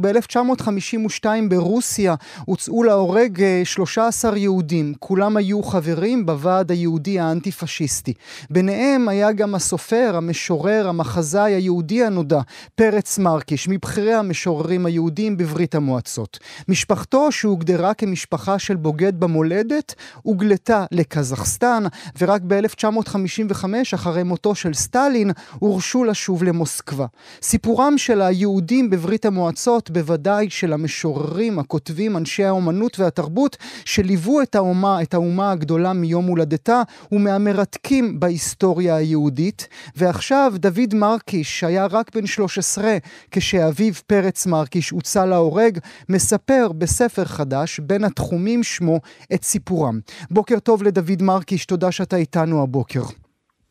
[0.00, 2.14] ב-1952 ברוסיה
[2.44, 8.12] הוצאו להורג 13 אה, יהודים, כולם היו חברים בוועד היהודי האנטי-פשיסטי.
[8.50, 12.40] ביניהם היה גם הסופר, המשורר, המחזאי היהודי הנודע,
[12.74, 16.38] פרץ מרקיש, מבכירי המשוררים היהודים בברית המועצות.
[16.68, 21.84] משפחתו, שהוגדרה כמשפחה של בוגד במולדת, הוגלתה לקזחסטן,
[22.18, 23.64] ורק ב-1955,
[23.94, 27.06] אחרי מותו של סטלין, הורשו לשוב למוסקבה.
[27.42, 35.02] סיפורם של היהודים בברית המועצות בוודאי של המשוררים, הכותבים, אנשי האומנות והתרבות, שליוו את האומה,
[35.02, 39.68] את האומה הגדולה מיום הולדתה, ומהמרתקים בהיסטוריה היהודית.
[39.96, 42.96] ועכשיו דוד מרקיש, שהיה רק בן 13
[43.30, 49.00] כשאביו פרץ מרקיש הוצא להורג, מספר בספר חדש, בין התחומים שמו,
[49.34, 50.00] את סיפורם.
[50.30, 53.02] בוקר טוב לדוד מרקיש, תודה שאתה איתנו הבוקר.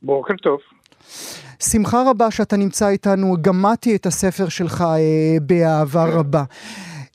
[0.02, 0.60] בוקר טוב.
[1.72, 6.44] שמחה רבה שאתה נמצא איתנו, גמדתי את הספר שלך אה, באהבה רבה.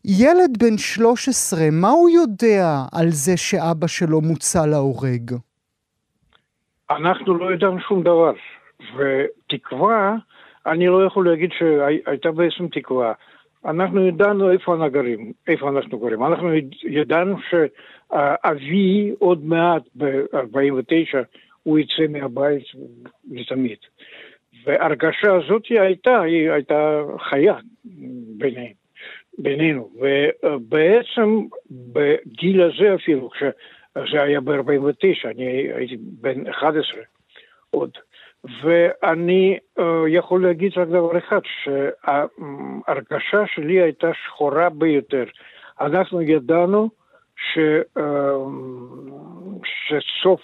[0.05, 5.31] ילד בן 13, מה הוא יודע על זה שאבא שלו מוצא להורג?
[6.91, 8.33] אנחנו לא ידענו שום דבר,
[8.97, 10.17] ותקווה,
[10.67, 13.12] אני לא יכול להגיד שהייתה בעצם תקווה.
[13.65, 16.25] אנחנו ידענו איפה אנחנו גרים, איפה אנחנו גרים.
[16.25, 16.49] אנחנו
[16.82, 21.19] ידענו שאבי עוד מעט, ב-49,
[21.64, 22.64] הוא יצא מהבית
[23.30, 23.78] לתמיד.
[24.64, 27.54] והרגשה הזאת הייתה, היא הייתה חיה
[28.36, 28.72] ביניהם,
[29.38, 29.91] בינינו.
[30.00, 37.00] ובעצם בגיל הזה אפילו, כשזה היה ב-49, אני הייתי בן 11
[37.70, 37.91] עוד.
[38.62, 45.25] ואני uh, יכול להגיד רק דבר אחד, שההרגשה שלי הייתה שחורה ביותר.
[45.81, 46.88] אנחנו ידענו
[47.36, 47.58] ש,
[47.98, 48.02] uh,
[49.64, 50.41] שסוף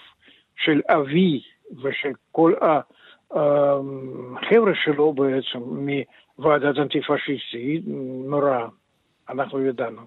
[0.65, 1.41] של אבי
[1.83, 2.79] ושל כל ה...
[3.31, 5.59] החבר'ה שלו בעצם
[6.39, 7.83] מוועדת אנטי-פשיסטית,
[8.29, 8.67] נורא,
[9.29, 10.01] אנחנו ידענו.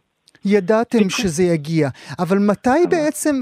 [0.45, 1.89] ידעתם שזה יגיע,
[2.19, 2.87] אבל מתי.
[2.91, 3.35] בעצם,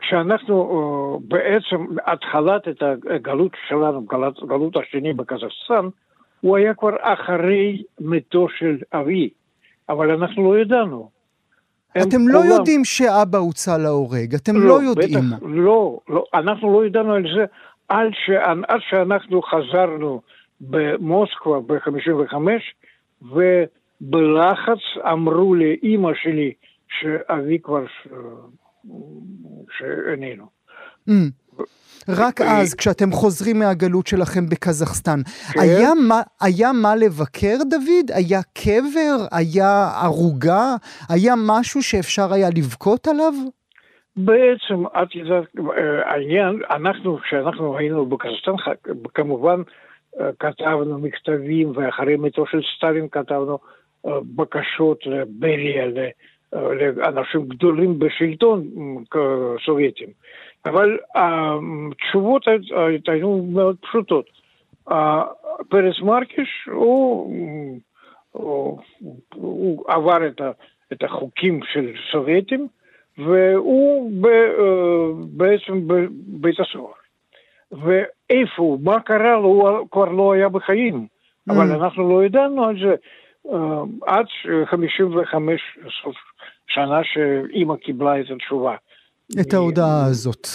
[0.00, 5.88] כשאנחנו אה, בעצם, התחלת את הגלות שלנו, גלות, גלות השני בקזחסטן,
[6.40, 9.30] הוא היה כבר אחרי מתו של אבי,
[9.88, 11.10] אבל אנחנו לא ידענו.
[12.02, 12.50] אתם לא עולם...
[12.50, 15.30] יודעים שאבא הוצא להורג, אתם לא, לא יודעים.
[15.30, 17.44] בטח, לא, לא, אנחנו לא ידענו על זה
[17.88, 18.30] עד, ש...
[18.68, 20.20] עד שאנחנו חזרנו
[20.60, 22.36] במוסקבה ב-55,
[24.00, 24.78] ובלחץ
[25.12, 26.52] אמרו לאימא שלי
[26.88, 28.18] שאבי כבר אה,
[29.78, 30.46] שאיננו.
[31.08, 31.12] Mm.
[32.08, 35.20] רק אז, כשאתם חוזרים מהגלות שלכם בקזחסטן,
[35.52, 35.60] כן.
[35.60, 38.10] היה, מה, היה מה לבקר, דוד?
[38.14, 39.16] היה קבר?
[39.32, 40.66] היה ערוגה?
[41.08, 43.32] היה משהו שאפשר היה לבכות עליו?
[44.16, 45.44] בעצם, את יודעת,
[46.04, 48.52] העניין, אנחנו, כשאנחנו היינו בקזחסטן,
[49.14, 49.62] כמובן
[50.20, 53.75] אה, כתבנו מכתבים, ואחרי מתו של סטלין כתבנו אה,
[54.06, 55.86] בקשות לבריה,
[56.52, 58.68] לאנשים גדולים בשלטון
[59.64, 60.08] סובייטים.
[60.66, 62.42] אבל התשובות
[63.08, 64.26] היו מאוד פשוטות.
[65.68, 67.32] פרס מרקיש הוא,
[68.32, 68.78] הוא,
[69.34, 70.50] הוא עבר את, ה,
[70.92, 72.68] את החוקים של סובייטים
[73.18, 74.28] והוא ב,
[75.36, 76.92] בעצם בבית הסוהר.
[77.72, 81.06] ואיפה הוא, מה קרה לו, הוא כבר לא היה בחיים.
[81.48, 82.94] אבל אנחנו לא ידענו על זה
[84.06, 84.26] עד
[84.70, 85.60] 55
[86.02, 86.14] סוף
[86.66, 88.74] שנה שאימא קיבלה את התשובה.
[89.40, 90.48] את ההודעה הזאת.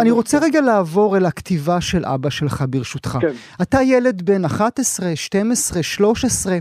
[0.00, 3.18] אני רוצה רגע לעבור אל הכתיבה של אבא שלך, ברשותך.
[3.20, 3.32] כן.
[3.62, 6.58] אתה ילד בן 11, 12, 13.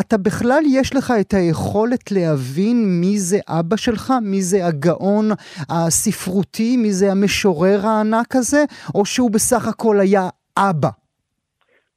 [0.00, 5.30] אתה בכלל יש לך את היכולת להבין מי זה אבא שלך, מי זה הגאון
[5.68, 8.64] הספרותי, מי זה המשורר הענק הזה,
[8.94, 10.88] או שהוא בסך הכל היה אבא?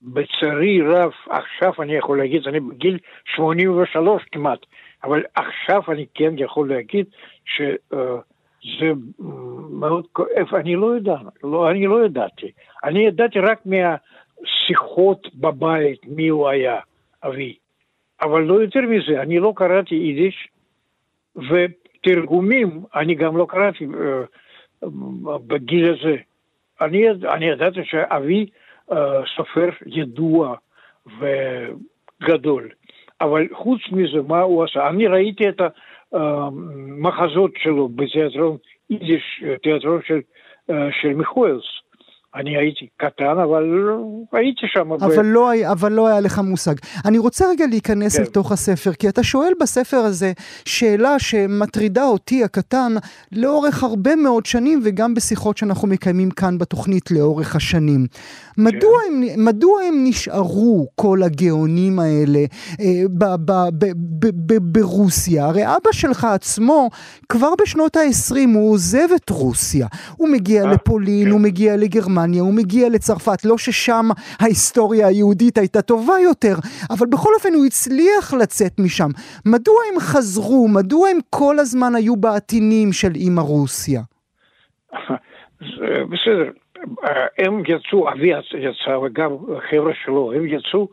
[0.06, 2.98] בצערי רב, עכשיו אני יכול להגיד, אני בגיל
[3.36, 4.60] 83 כמעט,
[5.04, 7.06] אבל עכשיו אני כן יכול להגיד
[7.46, 8.92] שזה
[9.70, 12.52] מאוד כואב, אני לא יודע, לא, אני לא ידעתי.
[12.84, 16.80] אני ידעתי רק מהשיחות בבית מי הוא היה,
[17.24, 17.56] אבי.
[18.22, 20.48] אבל לא יותר מזה, אני לא קראתי יידיש,
[21.36, 24.88] ותרגומים אני גם לא קראתי uh,
[25.48, 26.16] בגיל הזה.
[26.82, 28.46] אני, אני ידעתי שאבי
[29.36, 30.56] סופר ידוע
[31.20, 32.70] וגדול,
[33.22, 34.90] אבל חוץ מזה, מה הוא עשה?
[34.90, 35.62] אני ראיתי את
[36.14, 38.58] המחזות שלו בתיאטרון
[38.90, 40.20] יידיש, תיאטרון של,
[41.02, 41.85] של מיכואלס.
[42.36, 43.64] אני הייתי קטן, אבל
[44.34, 44.92] הייתי שם.
[44.92, 45.20] אבל, ב...
[45.24, 46.74] לא, אבל לא היה לך מושג.
[47.06, 48.24] אני רוצה רגע להיכנס כן.
[48.24, 50.32] לתוך הספר, כי אתה שואל בספר הזה
[50.66, 52.92] שאלה שמטרידה אותי הקטן
[53.32, 58.08] לאורך הרבה מאוד שנים, וגם בשיחות שאנחנו מקיימים כאן בתוכנית לאורך השנים.
[58.08, 58.64] כן.
[58.64, 62.40] מדוע, הם, מדוע הם נשארו, כל הגאונים האלה,
[62.80, 65.46] אה, ב, ב, ב, ב, ב, ברוסיה?
[65.46, 66.90] הרי אבא שלך עצמו,
[67.30, 69.88] כבר בשנות ה-20 הוא עוזב את רוסיה.
[70.18, 71.32] הוא מגיע אה, לפולין, כן.
[71.32, 72.25] הוא מגיע לגרמניה.
[72.26, 74.06] לגרמניה, הוא מגיע לצרפת, לא ששם
[74.40, 76.56] ההיסטוריה היהודית הייתה טובה יותר,
[76.90, 79.10] אבל בכל אופן הוא הצליח לצאת משם.
[79.46, 80.68] מדוע הם חזרו?
[80.68, 84.02] מדוע הם כל הזמן היו בעטינים של אימא רוסיה?
[86.12, 86.50] בסדר,
[87.38, 89.32] הם יצאו, אבי יצא וגם
[89.72, 90.88] חבר'ה שלו, הם יצאו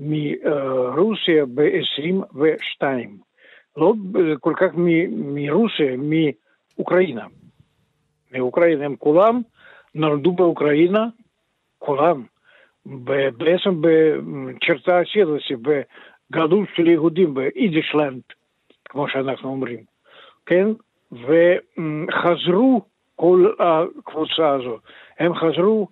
[0.00, 2.82] מרוסיה ב-22.
[3.76, 3.94] לא
[4.40, 7.26] כל כך מרוסיה, מאוקראינה.
[8.32, 9.40] מאוקראינה הם כולם
[9.98, 11.06] נולדו באוקראינה,
[11.78, 12.22] כולם,
[12.86, 18.20] בעצם בצ'רתה אסידוסי, בגלות של יהודים, באידישלנד,
[18.88, 19.80] כמו שאנחנו אומרים,
[20.46, 20.66] כן?
[21.12, 22.82] וחזרו
[23.16, 24.78] כל הקבוצה הזו,
[25.18, 25.88] הם חזרו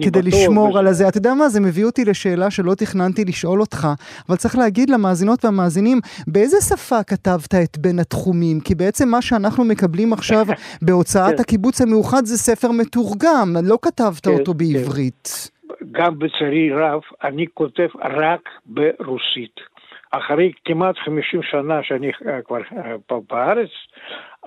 [0.00, 0.76] כדי לשמור בש...
[0.76, 1.08] על הזה.
[1.08, 3.88] אתה יודע מה, זה מביא אותי לשאלה שלא תכננתי לשאול אותך,
[4.28, 8.60] אבל צריך להגיד למאזינות והמאזינים, באיזה שפה כתבת את בין התחומים?
[8.60, 10.46] כי בעצם מה שאנחנו מקבלים עכשיו
[10.86, 11.40] בהוצאת כן.
[11.40, 14.58] הקיבוץ המאוחד זה ספר מתורגם, לא כתבת כן, אותו כן.
[14.58, 15.50] בעברית.
[15.92, 19.72] גם בצערי רב, אני כותב רק ברוסית.
[20.10, 23.70] אחרי כמעט 50 שנה שאני אה, כבר אה, פה בארץ,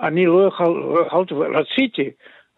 [0.00, 2.10] אני לא, יכול, לא יכולתי, רציתי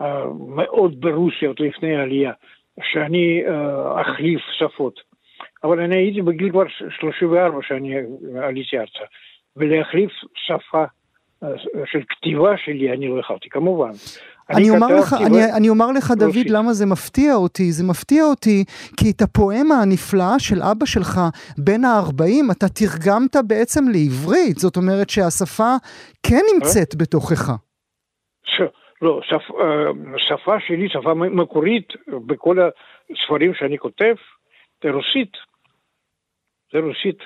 [0.02, 0.04] uh,
[0.48, 2.32] מאוד ברוסיה עוד לפני העלייה.
[2.82, 5.00] שאני אה, אחליף שפות.
[5.64, 6.64] אבל אני הייתי בגיל כבר
[7.00, 7.94] 34 שאני
[8.42, 9.04] עליתי ארצה,
[9.56, 10.84] ולהחליף שפה
[11.42, 11.48] אה,
[11.86, 13.90] של כתיבה שלי אני לא יכולתי, כמובן.
[14.50, 15.26] אני אומר, לך, ו...
[15.26, 16.50] אני, אני אומר לך, דוד, רוסית.
[16.50, 17.72] למה זה מפתיע אותי.
[17.72, 18.64] זה מפתיע אותי
[18.96, 21.20] כי את הפואמה הנפלאה של אבא שלך,
[21.58, 24.56] בן ה-40, אתה תרגמת בעצם לעברית.
[24.56, 25.74] זאת אומרת שהשפה
[26.22, 27.50] כן נמצאת בתוכך.
[29.02, 31.88] לא, שפ, אה, שפה שלי, שפה מקורית
[32.26, 32.56] בכל
[33.10, 34.14] הספרים שאני כותב,
[34.82, 35.32] זה רוסית.
[36.72, 37.18] זה רוסית.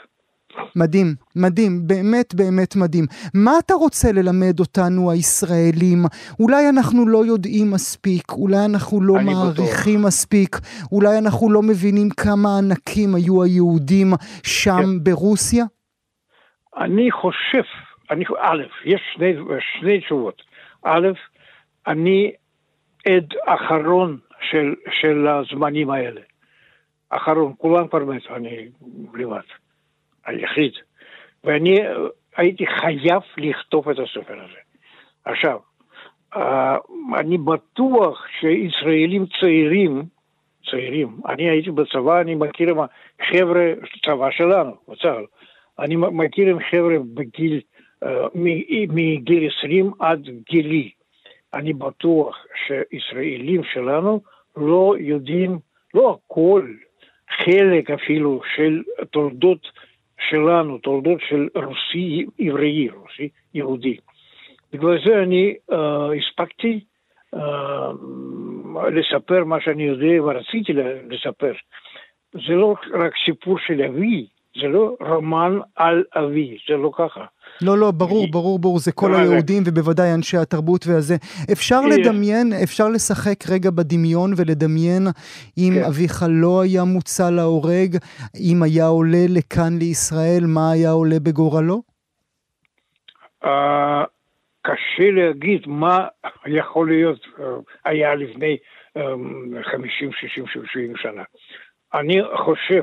[0.76, 3.04] מדהים, מדהים, באמת באמת מדהים.
[3.34, 5.98] מה אתה רוצה ללמד אותנו הישראלים?
[6.40, 10.06] אולי אנחנו לא יודעים מספיק, אולי אנחנו לא מעריכים בטוח.
[10.06, 10.56] מספיק,
[10.92, 14.06] אולי אנחנו לא מבינים כמה ענקים היו היהודים
[14.42, 15.04] שם כן.
[15.04, 15.64] ברוסיה?
[16.76, 17.66] אני חושב,
[18.10, 19.34] אני, א', יש שני,
[19.80, 20.42] שני תשובות.
[20.84, 21.08] א',
[21.86, 22.32] אני
[23.06, 26.20] עד אחרון של, של הזמנים האלה.
[27.08, 28.68] אחרון, כולם כבר מתו, אני
[29.14, 29.40] לבד,
[30.26, 30.72] היחיד.
[31.44, 31.78] ואני
[32.36, 34.58] הייתי חייב לכתוב את הספר הזה.
[35.24, 35.58] עכשיו,
[37.14, 40.02] אני בטוח שישראלים צעירים
[40.70, 41.16] צעירים.
[41.28, 42.76] אני הייתי בצבא, אני מכיר עם
[43.20, 43.72] החבר'ה,
[44.04, 45.24] צבא שלנו, בצה"ל.
[45.78, 47.60] אני מכיר עם חבר'ה בגיל,
[48.02, 48.26] אה,
[48.88, 50.90] מגיל 20 עד גילי.
[51.54, 54.20] אני בטוח שישראלים שלנו
[54.56, 55.58] לא יודעים,
[55.94, 56.68] לא הכל,
[57.44, 59.68] חלק אפילו של תולדות
[60.30, 63.96] שלנו, תולדות של רוסי עברי, רוסי יהודי.
[64.72, 65.74] בגלל זה אני uh,
[66.18, 66.80] הספקתי
[67.34, 67.38] uh,
[68.92, 70.72] לספר מה שאני יודע ורציתי
[71.08, 71.52] לספר.
[72.32, 74.26] זה לא רק סיפור של אבי,
[74.60, 77.24] זה לא רומן על אבי, זה לא ככה.
[77.62, 81.14] לא, לא, ברור, ברור, ברור, זה כל היהודים ובוודאי אנשי התרבות והזה.
[81.52, 85.02] אפשר לדמיין, אפשר לשחק רגע בדמיון ולדמיין
[85.58, 85.84] אם כן.
[85.84, 87.96] אביך לא היה מוצא להורג,
[88.50, 91.82] אם היה עולה לכאן לישראל, מה היה עולה בגורלו?
[93.44, 94.04] אה,
[94.62, 96.06] קשה להגיד מה
[96.46, 97.44] יכול להיות, אה,
[97.84, 98.56] היה לפני
[99.62, 101.22] 50, 60, 70 שנה.
[101.94, 102.82] אני חושב,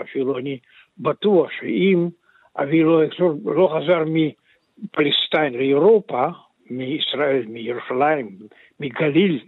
[0.00, 0.58] אפילו אני
[0.98, 2.08] בטוח שאם
[2.56, 3.02] אבי לא,
[3.44, 6.26] לא חזר מפלסטיין לאירופה,
[6.70, 8.38] מישראל, מירושלים,
[8.80, 9.40] מגליל,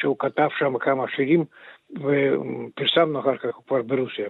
[0.00, 1.44] שהוא כתב שם כמה שירים,
[1.90, 4.26] ופרסמנו אחר כך כבר ברוסיה,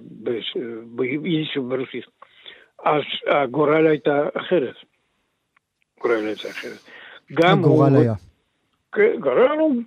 [0.84, 2.04] ביידיש וברוסית.
[2.84, 4.74] אז הגורל הייתה אחרת.
[6.00, 6.78] גורל הייתה אחרת.
[7.32, 8.02] גם הגורל הוא...
[8.02, 8.14] היה.
[8.92, 9.82] כן, גורל הוא...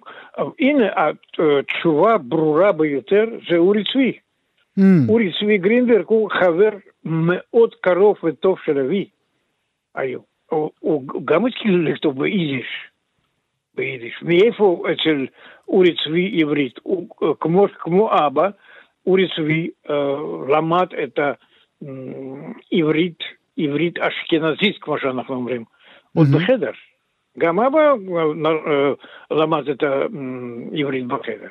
[0.59, 4.19] הנה, התשובה הברורה ביותר זה אורי צבי.
[4.79, 5.09] Mm.
[5.09, 6.69] אורי צבי גרינברג הוא חבר
[7.05, 9.09] מאוד קרוב וטוב של אבי
[9.95, 10.19] היו.
[10.49, 12.67] הוא, הוא גם התחיל לכתוב ביידיש.
[13.75, 14.13] ביידיש.
[14.21, 15.27] מאיפה אצל
[15.67, 16.79] אורי צבי עברית?
[16.83, 17.09] הוא,
[17.39, 18.49] כמו, כמו אבא,
[19.05, 19.91] אורי צבי uh,
[20.53, 21.19] למד את
[22.71, 23.19] העברית,
[23.57, 25.63] עברית אשכנזית, כמו שאנחנו אומרים,
[26.15, 26.43] עוד mm-hmm.
[26.43, 26.71] בחדר.
[27.37, 31.49] גם אבא uh, למד את העברית בחדר.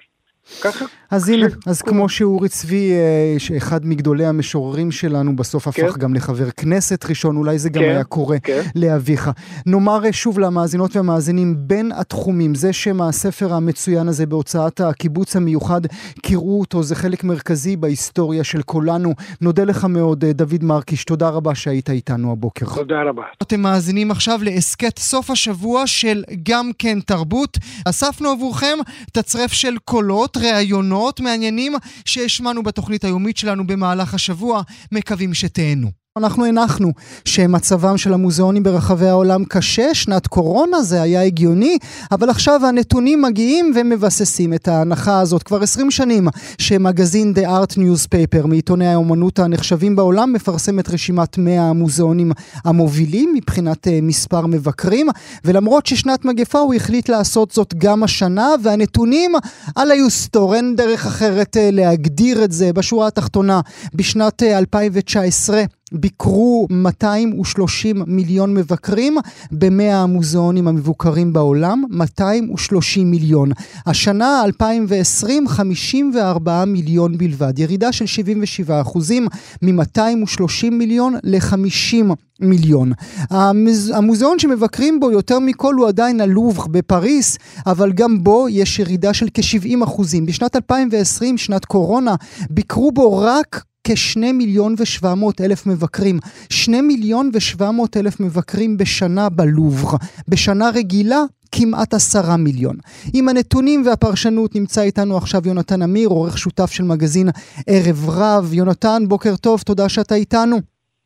[0.61, 0.85] ככה.
[1.11, 6.01] אז הנה, אז כמו שאורי צבי, אה, אחד מגדולי המשוררים שלנו, בסוף הפך כן.
[6.01, 8.63] גם לחבר כנסת ראשון, אולי זה גם כן, היה קורה כן.
[8.75, 9.31] לאביך.
[9.67, 15.81] נאמר אה, שוב למאזינות והמאזינים, בין התחומים, זה שם הספר המצוין הזה בהוצאת הקיבוץ המיוחד,
[16.23, 19.15] קראו אותו, זה חלק מרכזי בהיסטוריה של כולנו.
[19.41, 22.67] נודה לך מאוד, אה, דוד מרקיש, תודה רבה שהיית איתנו הבוקר.
[22.75, 23.23] תודה רבה.
[23.43, 27.59] אתם מאזינים עכשיו להסכת סוף השבוע של גם כן תרבות.
[27.85, 28.79] אספנו עבורכם
[29.13, 30.38] תצרף של קולות.
[30.39, 31.73] ראיונות מעניינים
[32.05, 34.63] שהשמענו בתוכנית היומית שלנו במהלך השבוע.
[34.93, 35.91] מקווים שתהנו.
[36.19, 36.93] אנחנו הנחנו
[37.25, 41.79] שמצבם של המוזיאונים ברחבי העולם קשה, שנת קורונה זה היה הגיוני,
[42.11, 45.43] אבל עכשיו הנתונים מגיעים ומבססים את ההנחה הזאת.
[45.43, 51.63] כבר 20 שנים שמגזין The Art Newspaper מעיתוני האומנות הנחשבים בעולם מפרסם את רשימת 100
[51.63, 52.33] המוזיאונים
[52.65, 55.07] המובילים מבחינת uh, מספר מבקרים,
[55.45, 59.33] ולמרות ששנת מגפה הוא החליט לעשות זאת גם השנה, והנתונים
[59.77, 63.61] על היוסטור, אין דרך אחרת uh, להגדיר את זה בשורה התחתונה.
[63.95, 69.17] בשנת uh, 2019 ביקרו 230 מיליון מבקרים
[69.53, 73.51] ב-100 המוזיאונים המבוקרים בעולם, 230 מיליון.
[73.87, 79.29] השנה, 2020, 54 מיליון בלבד, ירידה של 77 אחוזים,
[79.63, 82.93] מ-230 מיליון ל-50 מיליון.
[83.31, 83.93] המוז...
[83.95, 89.27] המוזיאון שמבקרים בו יותר מכל הוא עדיין הלובר בפריס, אבל גם בו יש ירידה של
[89.35, 90.27] כ-70 אחוזים.
[90.27, 92.15] בשנת 2020, שנת קורונה,
[92.51, 96.19] ביקרו בו רק כשני מיליון ושבע מאות אלף מבקרים.
[96.51, 99.97] שני מיליון ושבע מאות אלף מבקרים בשנה בלובר.
[100.29, 102.77] בשנה רגילה כמעט עשרה מיליון.
[103.13, 107.29] עם הנתונים והפרשנות נמצא איתנו עכשיו יונתן אמיר, עורך שותף של מגזין
[107.67, 108.55] ערב רב.
[108.55, 110.57] יונתן, בוקר טוב, תודה שאתה איתנו.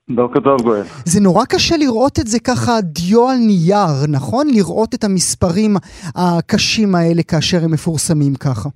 [0.09, 0.83] בוקר טוב גואל.
[1.05, 4.49] זה נורא קשה לראות את זה ככה דיו על נייר, נכון?
[4.51, 5.77] לראות את המספרים
[6.15, 8.69] הקשים האלה כאשר הם מפורסמים ככה.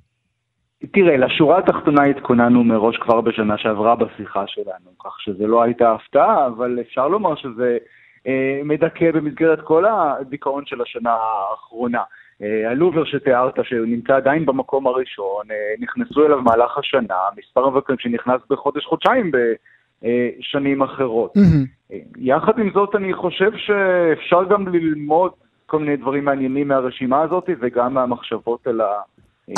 [0.92, 6.46] תראה, לשורה התחתונה התכוננו מראש כבר בשנה שעברה בשיחה שלנו, כך שזה לא הייתה הפתעה,
[6.46, 7.78] אבל אפשר לומר שזה
[8.26, 12.02] אה, מדכא במסגרת כל הדיכאון של השנה האחרונה.
[12.42, 18.40] אה, הלובר שתיארת, שנמצא עדיין במקום הראשון, אה, נכנסו אליו במהלך השנה, מספר המבקרים שנכנס
[18.50, 21.36] בחודש-חודשיים בשנים אחרות.
[21.36, 21.94] Mm-hmm.
[22.18, 25.32] יחד עם זאת, אני חושב שאפשר גם ללמוד
[25.66, 29.00] כל מיני דברים מעניינים מהרשימה הזאת, וגם מהמחשבות על ה...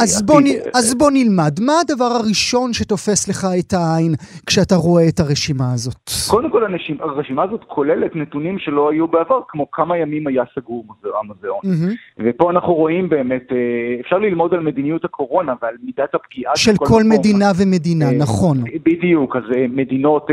[0.00, 0.45] אז בוא, נ...
[0.75, 4.14] אז בוא נלמד, מה הדבר הראשון שתופס לך את העין
[4.47, 6.11] כשאתה רואה את הרשימה הזאת?
[6.30, 6.62] קודם כל
[7.00, 10.85] הרשימה הזאת כוללת נתונים שלא היו בעבר, כמו כמה ימים היה סגור
[11.21, 11.61] המוזיאון.
[11.64, 12.23] Mm-hmm.
[12.25, 13.57] ופה אנחנו רואים באמת, אה,
[14.00, 18.57] אפשר ללמוד על מדיניות הקורונה ועל מידת הפגיעה של כל, כל מדינה ומדינה, אה, נכון.
[18.85, 20.26] בדיוק, אז אה, מדינות,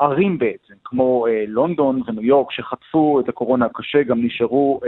[0.00, 4.80] ערים בעצם, כמו לונדון וניו יורק, שחטפו את הקורונה הקשה, גם נשארו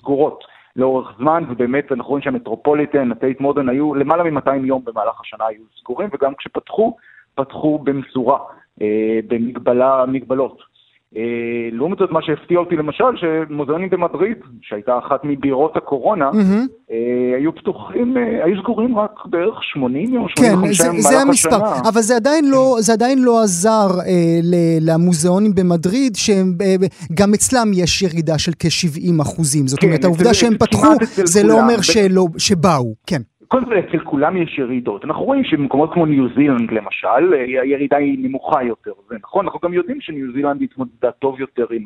[0.00, 0.53] סגורות.
[0.76, 5.62] לאורך זמן, ובאמת אנחנו רואים שהמטרופוליטן, הטייט מודרן היו למעלה מ-200 יום במהלך השנה היו
[5.80, 6.96] סגורים, וגם כשפתחו,
[7.34, 8.38] פתחו במשורה,
[8.82, 10.73] אה, במגבלות.
[11.16, 16.92] אה, לעומת זאת, מה שהפתיע אותי למשל, שמוזיאונים במדריד, שהייתה אחת מבירות הקורונה, mm-hmm.
[17.36, 20.92] היו פתוחים, אה, היו סגורים רק בערך 80 יום, 85 כן, יום במהלך השנה.
[20.92, 24.38] כן, זה המספר, אבל זה עדיין לא, זה עדיין לא עזר אה,
[24.80, 29.66] למוזיאונים במדריד, שגם אה, אצלם יש ירידה של כ-70 אחוזים.
[29.66, 30.92] זאת כן, אומרת, העובדה שהם פתחו,
[31.24, 33.22] זה לא אומר שלא, שבאו, כן.
[33.48, 35.04] קודם כל אצל כולם יש ירידות.
[35.04, 39.74] אנחנו רואים שבמקומות כמו ניו זילנד למשל, הירידה היא נמוכה יותר, זה נכון, אנחנו גם
[39.74, 41.84] יודעים שניו זילנד התמודדה טוב יותר עם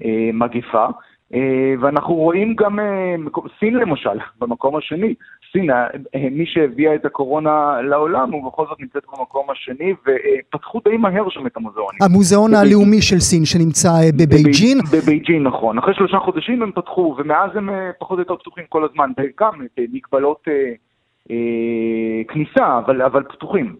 [0.00, 0.90] המגפה, אה,
[1.80, 3.14] ואנחנו רואים גם אה,
[3.60, 5.14] סין למשל, במקום השני.
[5.52, 5.86] סין, אה,
[6.30, 11.46] מי שהביאה את הקורונה לעולם, הוא בכל זאת נמצאת במקום השני, ופתחו די מהר שם
[11.46, 11.98] את המוזיאונים.
[12.02, 13.88] המוזיאון הלאומי של סין שנמצא
[14.18, 14.78] בבייג'ין?
[14.92, 15.78] בבייג'ין, נכון.
[15.78, 20.48] אחרי שלושה חודשים הם פתחו, ומאז הם פחות או יותר פתוחים כל הזמן, גם במגבלות
[22.28, 23.76] כניסה, אבל, אבל פתוחים.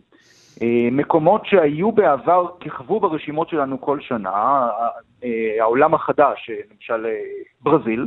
[0.62, 4.68] אה, מקומות שהיו בעבר, כיכבו ברשימות שלנו כל שנה,
[5.24, 7.06] אה, העולם החדש, אה, למשל
[7.60, 8.06] ברזיל,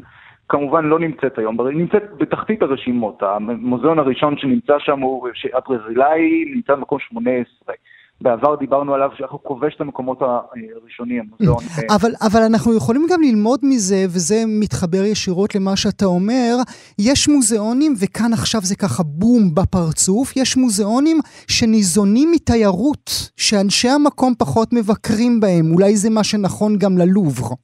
[0.50, 7.00] כמובן לא נמצאת היום, נמצאת בתחתית הרשימות, המוזיאון הראשון שנמצא שם הוא, הברזילאי נמצא במקום
[7.00, 7.76] 18.
[8.22, 11.64] בעבר דיברנו עליו שאנחנו כובש את המקומות הראשונים, המוזיאון.
[11.96, 16.56] אבל, אבל אנחנו יכולים גם ללמוד מזה, וזה מתחבר ישירות למה שאתה אומר,
[17.00, 24.74] יש מוזיאונים, וכאן עכשיו זה ככה בום בפרצוף, יש מוזיאונים שניזונים מתיירות, שאנשי המקום פחות
[24.74, 27.56] מבקרים בהם, אולי זה מה שנכון גם ללובר.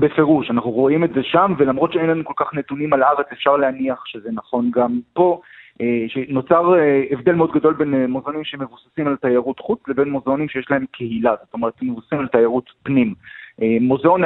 [0.00, 3.56] בפירוש, אנחנו רואים את זה שם, ולמרות שאין לנו כל כך נתונים על הארץ, אפשר
[3.56, 5.40] להניח שזה נכון גם פה.
[5.80, 10.48] אה, שנוצר אה, הבדל מאוד גדול בין אה, מוזיאונים שמבוססים על תיירות חוץ לבין מוזיאונים
[10.48, 13.14] שיש להם קהילה, זאת אומרת, מבוססים על תיירות פנים.
[13.80, 14.22] מוזיאון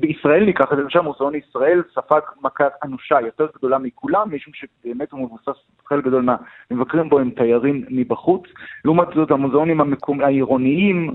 [0.00, 5.12] בישראל ניקח את זה, למשל מוזיאון ישראל ספג מכה אנושה יותר גדולה מכולם, משום שבאמת
[5.12, 6.26] הוא מבוסס, חלק גדול
[6.70, 8.42] מהמבקרים בו הם תיירים מבחוץ.
[8.84, 11.14] לעומת זאת המוזיאונים המקום, העירוניים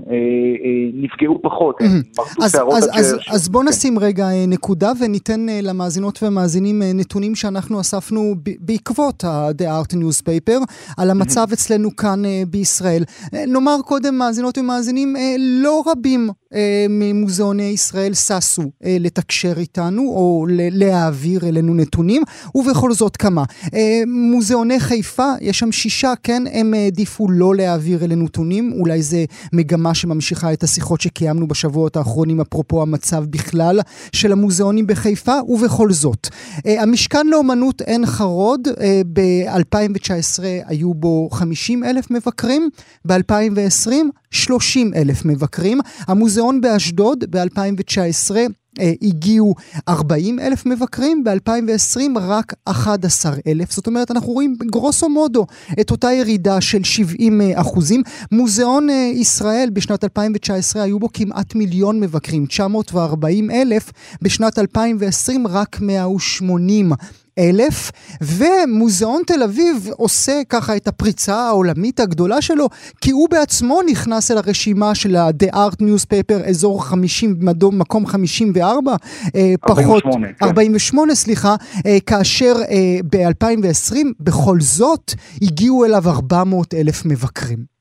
[0.94, 1.86] נפגעו פחות, הם
[2.18, 3.18] מרדו שערות אז, אז.
[3.30, 3.68] אז בוא כן.
[3.68, 10.60] נשים רגע נקודה וניתן למאזינות ומאזינים נתונים שאנחנו אספנו בעקבות ה-The Art Newspaper
[10.98, 13.02] על המצב אצלנו כאן בישראל.
[13.46, 15.14] נאמר קודם מאזינות ומאזינים,
[15.62, 22.22] לא רבים אה, ממוזיאוני ישראל ששו אה, לתקשר איתנו או להעביר אלינו נתונים,
[22.54, 23.44] ובכל זאת כמה.
[23.74, 29.24] אה, מוזיאוני חיפה, יש שם שישה, כן, הם העדיפו לא להעביר אלינו נתונים, אולי זה
[29.52, 33.80] מגמה שממשיכה את השיחות שקיימנו בשבועות האחרונים, אפרופו המצב בכלל
[34.12, 36.28] של המוזיאונים בחיפה, ובכל זאת.
[36.64, 38.68] המשכן לאומנות עין חרוד,
[39.12, 42.68] ב-2019 היו בו 50 אלף מבקרים,
[43.06, 43.90] ב-2020
[44.30, 45.80] 30 אלף מבקרים.
[46.06, 48.36] המוזיאון באשדוד ב-2019
[48.80, 49.54] אה, הגיעו
[49.88, 53.72] 40 אלף מבקרים, ב-2020 רק 11 אלף.
[53.72, 55.46] זאת אומרת, אנחנו רואים גרוסו מודו
[55.80, 58.02] את אותה ירידה של 70 אה, אחוזים.
[58.32, 63.92] מוזיאון אה, ישראל בשנת 2019 היו בו כמעט מיליון מבקרים, 940 אלף,
[64.22, 66.92] בשנת 2020 רק 180
[67.38, 67.90] אלף,
[68.22, 72.66] ומוזיאון תל אביב עושה ככה את הפריצה העולמית הגדולה שלו,
[73.00, 78.90] כי הוא בעצמו נכנס אל הרשימה של ה-The Art Newspaper, אזור 50, מדום, מקום 54,
[78.90, 80.46] אה, פחות, 48, כן.
[80.46, 81.54] 48 סליחה,
[81.86, 85.10] אה, כאשר אה, ב-2020 בכל זאת
[85.42, 87.80] הגיעו אליו 400 אלף מבקרים.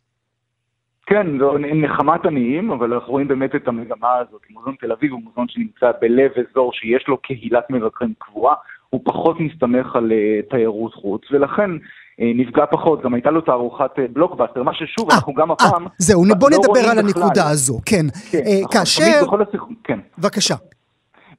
[1.10, 4.42] כן, זו נחמת עניים, אבל אנחנו רואים באמת את המגמה הזאת.
[4.50, 8.56] מוזיאון תל אביב הוא מוזיאון שנמצא בלב אזור שיש לו קהילת מבקרים קבועה,
[8.90, 13.04] הוא פחות מסתמך על uh, תיירות חוץ, ולכן uh, נפגע פחות.
[13.04, 15.88] גם הייתה לו תערוכת uh, בלוקבאסטר, מה ששוב, 아, אנחנו גם הפעם...
[15.88, 17.52] 아, זהו, בוא לא נדבר על הנקודה בכלל.
[17.52, 18.06] הזו, כן.
[18.32, 18.40] כן
[18.72, 19.04] כאשר...
[19.24, 19.64] בכל השיח...
[19.84, 20.00] כן.
[20.18, 20.56] בבקשה.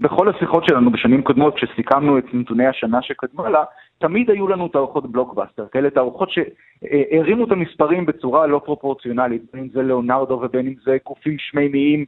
[0.00, 3.64] בכל השיחות שלנו בשנים קודמות, כשסיכמנו את נתוני השנה שקדמה לה,
[3.98, 9.68] תמיד היו לנו תערוכות בלוקבאסטר, כאלה תערוכות שהרימו את המספרים בצורה לא פרופורציונלית, בין אם
[9.68, 12.04] זה ליאונרדו ובין אם זה גופים שמימיים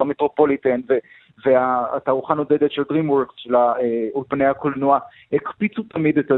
[0.00, 0.80] במטרופוליטן,
[1.44, 3.54] והתערוכה נודדת של DreamWorks, של
[4.14, 4.98] אולפני הקולנוע,
[5.32, 6.30] הקפיצו תמיד את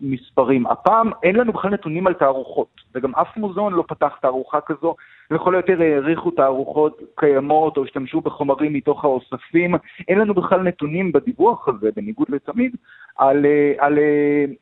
[0.00, 0.66] המספרים.
[0.66, 4.94] הפעם אין לנו בכלל נתונים על תערוכות, וגם אף מוזיאון לא פתח תערוכה כזו,
[5.30, 9.74] לכל היותר העריכו תערוכות קיימות או השתמשו בחומרים מתוך האוספים.
[10.08, 12.76] אין לנו בכלל נתונים בדיווח הזה, בניגוד לתמיד,
[13.16, 13.46] על,
[13.78, 13.98] על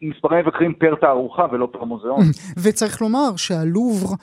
[0.02, 2.24] מספרי מבקרים פר תערוכה ולא פר מוזיאון.
[2.62, 4.14] וצריך לומר שהלובר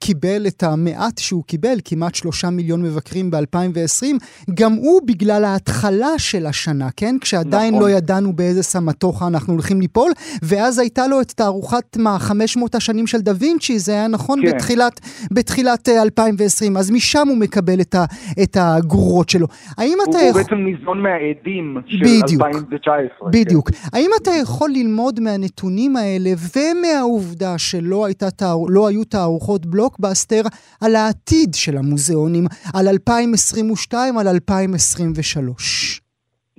[0.00, 4.06] קיבל את המעט שהוא קיבל, כמעט שלושה מיליון מבקרים ב-2020,
[4.54, 7.16] גם הוא בגלל ההתחלה של השנה, כן?
[7.20, 7.90] כשעדיין נכון.
[7.90, 13.06] לא ידענו באיזה סמטוחה אנחנו הולכים ליפול, ואז הייתה לו את תערוכת מה, 500 השנים
[13.06, 14.56] של דה וינצ'י, זה היה נכון כן.
[14.56, 15.00] בתחילת,
[15.32, 18.04] בתחילת תחילת 2020, אז משם הוא מקבל את, ה,
[18.42, 19.46] את הגרורות שלו.
[19.78, 20.42] האם הוא, אתה הוא יכול...
[20.42, 22.42] בעצם ניזון מהעדים של בדיוק.
[22.42, 23.30] 2019.
[23.30, 23.70] בדיוק.
[23.70, 23.76] כן.
[23.92, 28.06] האם אתה יכול ללמוד מהנתונים האלה ומהעובדה שלא
[28.36, 30.42] תער- לא היו תערוכות בלוקבאסטר
[30.80, 36.03] על העתיד של המוזיאונים, על 2022, על 2023?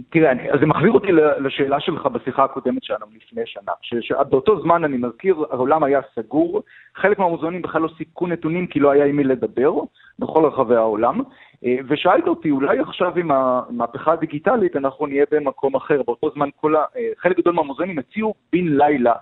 [0.09, 3.71] תראה, אני, אז זה מחזיר אותי לשאלה שלך בשיחה הקודמת שלנו לפני שנה.
[3.81, 6.63] שבאותו זמן, אני מזכיר, העולם היה סגור,
[6.95, 9.73] חלק מהמוזיאונים בכלל לא סיפקו נתונים כי לא היה עם מי לדבר
[10.19, 11.21] בכל רחבי העולם,
[11.65, 16.01] אה, ושאלת אותי, אולי עכשיו עם המהפכה הדיגיטלית אנחנו נהיה במקום אחר.
[16.07, 19.13] באותו זמן כל ה, אה, חלק גדול מהמוזיאונים הציעו בן לילה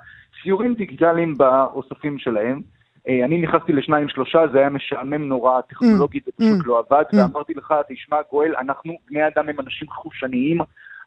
[0.44, 2.62] סיורים דיגיטליים באוספים שלהם.
[3.08, 6.68] אה, אני נכנסתי לשניים שלושה, זה היה משעמם נורא, טכנולוגית זה פשוט Mm.
[6.68, 7.18] לא עבד, Mm.
[7.18, 10.58] ואמרתי לך, תשמע גואל, אנחנו בני אדם הם אנשים חושניים,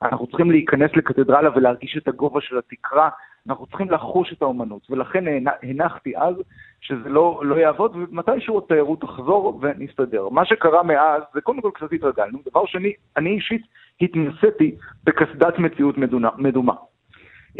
[0.03, 3.09] אנחנו צריכים להיכנס לקתדרלה ולהרגיש את הגובה של התקרה,
[3.49, 6.35] אנחנו צריכים לחוש את האומנות, ולכן הנ- הנחתי אז
[6.81, 10.29] שזה לא, לא יעבוד, ומתישהו התיירות תחזור ונסתדר.
[10.29, 13.63] מה שקרה מאז, זה קודם כל קצת התרגלנו, דבר שני, אני אישית
[14.01, 15.99] התנסיתי בקסדת מציאות
[16.39, 16.75] מדומה.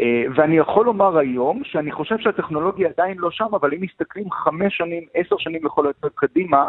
[0.01, 4.77] אה, ואני יכול לומר היום שאני חושב שהטכנולוגיה עדיין לא שם, אבל אם מסתכלים חמש
[4.77, 6.67] שנים, עשר שנים לכל היותר קדימה,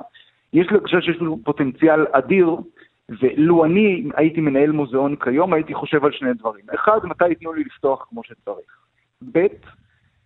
[0.53, 2.57] יש לי חושב שיש לנו פוטנציאל אדיר,
[3.21, 6.65] ולו אני הייתי מנהל מוזיאון כיום, הייתי חושב על שני דברים.
[6.75, 8.79] אחד, מתי ייתנו לי לפתוח כמו שצריך.
[9.33, 9.47] ב',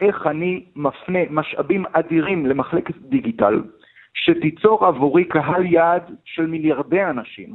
[0.01, 3.63] איך אני מפנה משאבים אדירים למחלקת דיגיטל,
[4.15, 7.53] שתיצור עבורי קהל יעד של מיליארדי אנשים,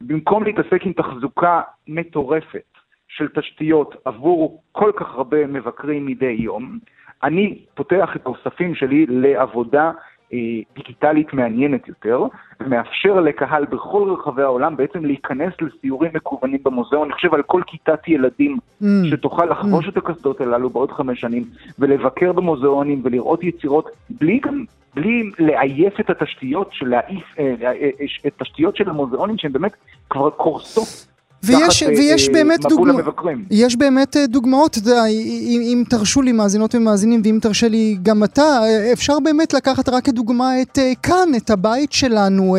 [0.00, 2.77] במקום להתעסק עם תחזוקה מטורפת
[3.18, 6.78] של תשתיות עבור כל כך הרבה מבקרים מדי יום,
[7.22, 9.90] אני פותח את האוספים שלי לעבודה
[10.32, 10.38] אה,
[10.74, 12.22] דיגיטלית מעניינת יותר,
[12.60, 17.04] ומאפשר לקהל בכל רחבי העולם בעצם להיכנס לסיורים מקוונים במוזיאון.
[17.04, 18.86] אני חושב על כל כיתת ילדים Mm.
[19.10, 21.44] שתוכל לחבוש את הקסדות הללו בעוד חמש שנים,
[21.78, 24.64] ולבקר במוזיאונים ולראות יצירות בלי גם...
[24.94, 29.72] בלי לעייף את התשתיות של להעיף, אה, אה, אה, את התשתיות של המוזיאונים שהן באמת
[30.10, 31.06] כבר קורסות
[31.42, 33.44] ויש, ויש אה, באמת דוגמאות, המבקרים.
[33.50, 37.98] יש באמת אה, דוגמאות, אתה יודע, אם, אם תרשו לי מאזינות ומאזינים, ואם תרשה לי
[38.02, 42.56] גם אתה, אה, אפשר באמת לקחת רק כדוגמה את אה, כאן, את הבית שלנו,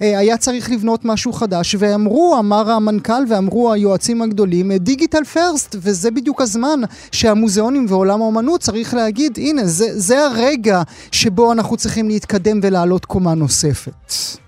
[0.00, 6.40] היה צריך לבנות משהו חדש, ואמרו, אמר המנכ"ל ואמרו היועצים הגדולים, דיגיטל פרסט, וזה בדיוק
[6.40, 6.80] הזמן
[7.12, 13.34] שהמוזיאונים ועולם האומנות צריך להגיד, הנה, זה, זה הרגע שבו אנחנו צריכים להתקדם ולעלות קומה
[13.34, 13.92] נוספת.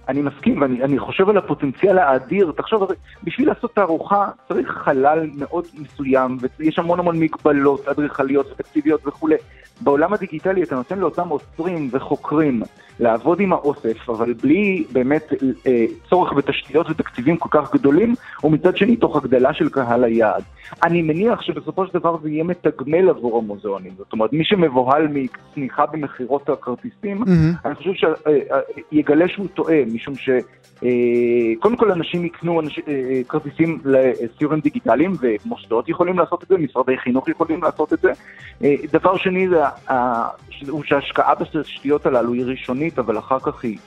[0.09, 2.53] אני מסכים, ואני אני חושב על הפוטנציאל האדיר.
[2.57, 2.88] תחשוב,
[3.25, 9.37] בשביל לעשות תערוכה צריך חלל מאוד מסוים, ויש המון המון מגבלות אדריכליות ותקציביות וכולי.
[9.81, 12.62] בעולם הדיגיטלי אתה נותן לאותם אוסרים וחוקרים
[13.01, 15.33] לעבוד עם האוסף, אבל בלי באמת
[15.67, 18.14] אה, צורך בתשתיות ותקציבים כל כך גדולים,
[18.45, 20.43] ומצד שני תוך הגדלה של קהל היעד.
[20.83, 23.93] אני מניח שבסופו של דבר זה יהיה מתגמל עבור המוזיאונים.
[23.99, 27.67] זאת אומרת, מי שמבוהל מצניחה במכירות הכרטיסים, Mm-hmm.
[27.69, 27.90] אני חושב
[28.93, 30.30] שיגלה שהוא טועה, משום ש...
[30.85, 30.90] אה,
[31.59, 32.78] קודם כל אנשים יקנו אנש...
[32.88, 38.12] אה, כרטיסים לסיורים דיגיטליים ומוסדות יכולים לעשות את זה, משרדי חינוך יכולים לעשות את זה.
[38.64, 39.46] אה, דבר שני
[40.68, 43.78] הוא שההשקעה בתשתיות הללו היא ראשונית אבל אחר כך היא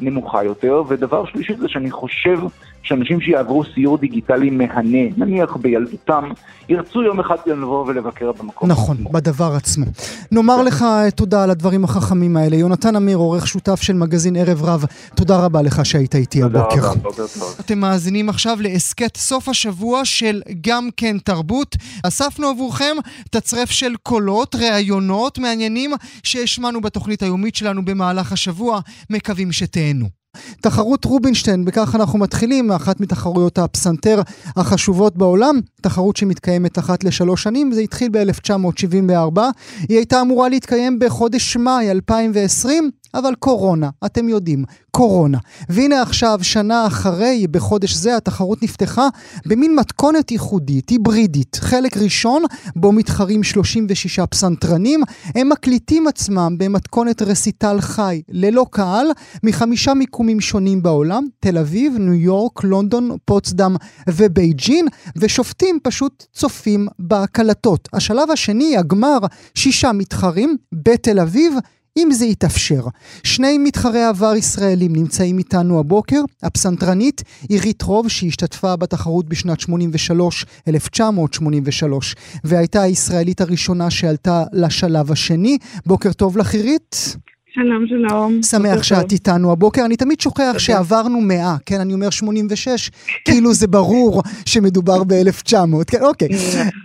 [0.00, 2.38] נמוכה יותר, ודבר שלישי זה שאני חושב
[2.86, 6.30] שאנשים שיעברו סיור דיגיטלי מהנה, נניח בילדותם,
[6.68, 8.68] ירצו יום אחד לבוא ולבקר במקום.
[8.68, 9.10] נכון, עצמו.
[9.10, 9.84] בדבר עצמו.
[10.32, 12.56] נאמר לך תודה על הדברים החכמים האלה.
[12.56, 16.80] יונתן אמיר, עורך שותף של מגזין ערב רב, תודה רבה לך שהיית איתי תודה הבוקר.
[16.80, 17.56] רבה, בוקר טוב.
[17.60, 21.76] אתם מאזינים עכשיו להסכת סוף השבוע של גם כן תרבות.
[22.02, 22.96] אספנו עבורכם
[23.30, 25.90] תצרף של קולות, ראיונות מעניינים
[26.22, 28.80] שהשמענו בתוכנית היומית שלנו במהלך השבוע.
[29.10, 30.15] מקווים שתהנו.
[30.60, 34.22] תחרות רובינשטיין, בכך אנחנו מתחילים, אחת מתחרויות הפסנתר
[34.56, 39.40] החשובות בעולם, תחרות שמתקיימת אחת לשלוש שנים, זה התחיל ב-1974,
[39.88, 45.38] היא הייתה אמורה להתקיים בחודש מאי 2020, אבל קורונה, אתם יודעים, קורונה.
[45.68, 49.08] והנה עכשיו, שנה אחרי, בחודש זה, התחרות נפתחה
[49.46, 51.58] במין מתכונת ייחודית, היברידית.
[51.60, 52.42] חלק ראשון,
[52.76, 55.02] בו מתחרים 36 פסנתרנים,
[55.34, 59.06] הם מקליטים עצמם במתכונת רסיטל חי, ללא קהל,
[59.42, 63.76] מחמישה מיקומים שונים בעולם, תל אביב, ניו יורק, לונדון, פוצדם
[64.10, 67.88] ובייג'ין, ושופטים פשוט צופים בהקלטות.
[67.92, 69.18] השלב השני, הגמר,
[69.54, 71.54] שישה מתחרים בתל אביב,
[71.96, 72.82] אם זה יתאפשר.
[73.22, 82.14] שני מתחרי עבר ישראלים נמצאים איתנו הבוקר, הפסנתרנית עירית רוב שהשתתפה בתחרות בשנת 83, 1983,
[82.44, 85.58] והייתה הישראלית הראשונה שעלתה לשלב השני.
[85.86, 87.16] בוקר טוב לך עירית.
[87.56, 88.42] שלום, שלום.
[88.42, 89.84] שמח שאת איתנו הבוקר.
[89.84, 92.90] אני תמיד שוכח שעברנו מאה, כן, אני אומר 86,
[93.24, 96.28] כאילו זה ברור שמדובר ב-1900, כן, אוקיי.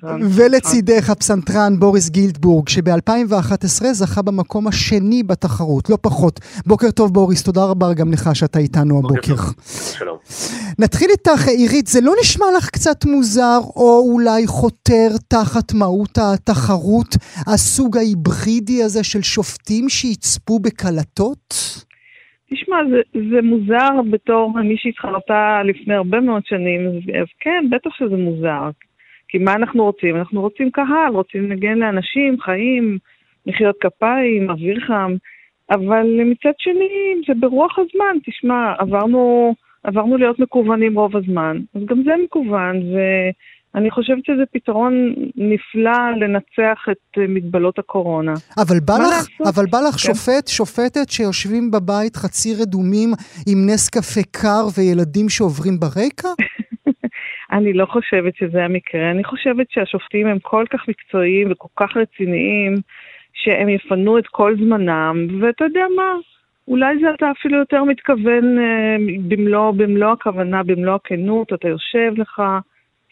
[0.04, 0.22] נכון.
[0.30, 6.40] ולצידך הפסנתרן בוריס גילדבורג, שב-2011 זכה במקום השני בתחרות, לא פחות.
[6.66, 9.36] בוקר טוב בוריס, תודה רבה גם לך שאתה איתנו הבוקר.
[9.98, 10.18] שלום.
[10.80, 17.16] נתחיל איתך, עירית, זה לא נשמע לך קצת מוזר, או אולי חותר תחת מהות התחרות,
[17.48, 21.54] הסוג ההיברידי הזה של שופטים שיצפו בקלטות?
[22.54, 28.18] תשמע, זה, זה מוזר בתור מי שהתחרתה לפני הרבה מאוד שנים, אז, כן, בטח שזה
[28.18, 28.70] מוזר.
[29.28, 30.16] כי מה אנחנו רוצים?
[30.16, 32.98] אנחנו רוצים קהל, רוצים לנגן לאנשים, חיים,
[33.46, 35.16] מחיאות כפיים, אוויר חם,
[35.72, 38.18] אבל מצד שני, זה ברוח הזמן.
[38.26, 42.82] תשמע, עברנו, עברנו להיות מקוונים רוב הזמן, אז גם זה מקוון,
[43.76, 48.34] ואני חושבת שזה פתרון נפלא לנצח את אה, מגבלות הקורונה.
[48.58, 49.48] אבל בא לך, לעשות?
[49.56, 49.98] אבל בא לך כן.
[49.98, 53.10] שופט, שופטת שיושבים בבית חצי רדומים
[53.48, 56.30] עם נס קפה קר וילדים שעוברים ברקע?
[57.56, 59.12] אני לא חושבת שזה המקרה.
[59.12, 62.76] אני חושבת שהשופטים הם כל כך מקצועיים וכל כך רציניים,
[63.34, 66.14] שהם יפנו את כל זמנם, ואתה יודע מה,
[66.68, 68.96] אולי זה אתה אפילו יותר מתכוון אה,
[69.28, 72.42] במלוא, במלוא הכוונה, במלוא הכנות, אתה יושב לך,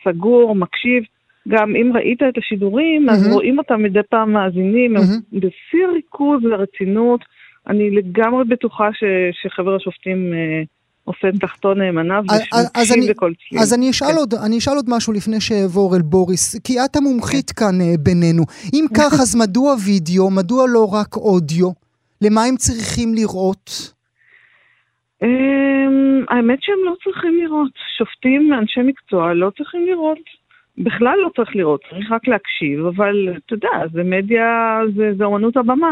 [0.04, 1.04] סגור, מקשיב.
[1.48, 3.34] גם אם ראית את השידורים, אז מהמם.
[3.34, 5.20] רואים אותם מדי פעם מאזינים, הם מהמם.
[5.34, 7.20] בשיא ריכוז ורצינות.
[7.68, 9.04] אני לגמרי בטוחה ש,
[9.42, 10.62] שחבר השופטים אה,
[11.04, 12.42] עושה תחתו נאמנה אז-
[12.76, 13.62] אז אני- ומקשיב לכל צליל.
[13.62, 14.16] אז אני אשאל, כן.
[14.18, 18.44] עוד, אני אשאל עוד משהו לפני שאעבור אל בוריס, כי את המומחית כאן אה, בינינו.
[18.74, 20.30] אם כך, אז מדוע וידאו?
[20.32, 21.70] מדוע לא רק אודיו?
[22.22, 23.94] למה הם צריכים לראות?
[25.24, 27.72] אמ, האמת שהם לא צריכים לראות.
[27.98, 30.20] שופטים, אנשי מקצוע, לא צריכים לראות.
[30.78, 35.58] בכלל לא צריך לראות, צריך רק להקשיב, אבל אתה יודע, זה מדיה, זה, זה אומנות
[35.58, 35.92] הבמה.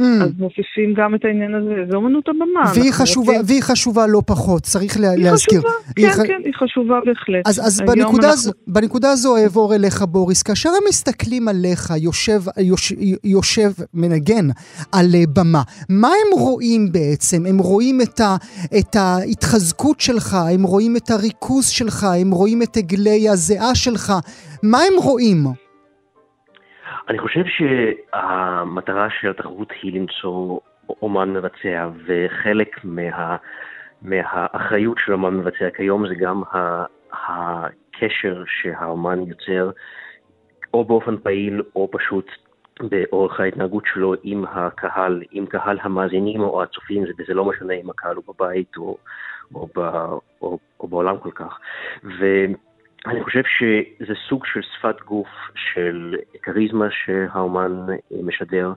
[0.00, 0.04] Mm.
[0.24, 2.72] אז מוסיפים גם את העניין הזה, זה אומנות הבמה.
[2.80, 5.58] והיא חשובה, רוצים- והיא חשובה לא פחות, צריך לה, היא להזכיר.
[5.60, 7.46] חשובה, היא כן, ח- כן, היא חשובה בהחלט.
[7.46, 10.42] אז, אז בנקודה, אנחנו- זו, בנקודה זו אעבור אליך, בוריס.
[10.42, 12.92] כאשר הם מסתכלים עליך, יושב, יוש,
[13.24, 14.48] יושב מנגן
[14.92, 17.46] על אה, במה, מה הם רואים בעצם?
[17.46, 18.36] הם רואים את, ה,
[18.78, 24.12] את ההתחזקות שלך, הם רואים את הריכוז שלך, הם רואים את עגלי הזיעה שלך.
[24.62, 25.63] מה הם רואים?
[27.08, 30.60] אני חושב שהמטרה של התחרות היא למצוא
[31.02, 33.36] אומן מבצע, וחלק מה,
[34.02, 39.70] מהאחריות של אומן מבצע כיום זה גם ה, הקשר שהאומן יוצר,
[40.74, 42.30] או באופן פעיל או פשוט
[42.80, 47.90] באורך ההתנהגות שלו עם הקהל, עם קהל המאזינים או הצופים, זה, וזה לא משנה אם
[47.90, 48.96] הקהל הוא בבית או,
[49.54, 49.78] או, ב,
[50.42, 51.58] או, או בעולם כל כך.
[52.04, 52.24] ו...
[53.06, 58.72] אני חושב שזה סוג של שפת גוף של כריזמה שהאומן אה, משדר,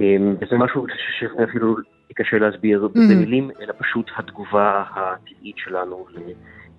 [0.00, 0.86] אה, וזה משהו
[1.18, 1.76] שאפילו
[2.14, 6.06] קשה להסביר במילים, אלא פשוט התגובה הטבעית שלנו.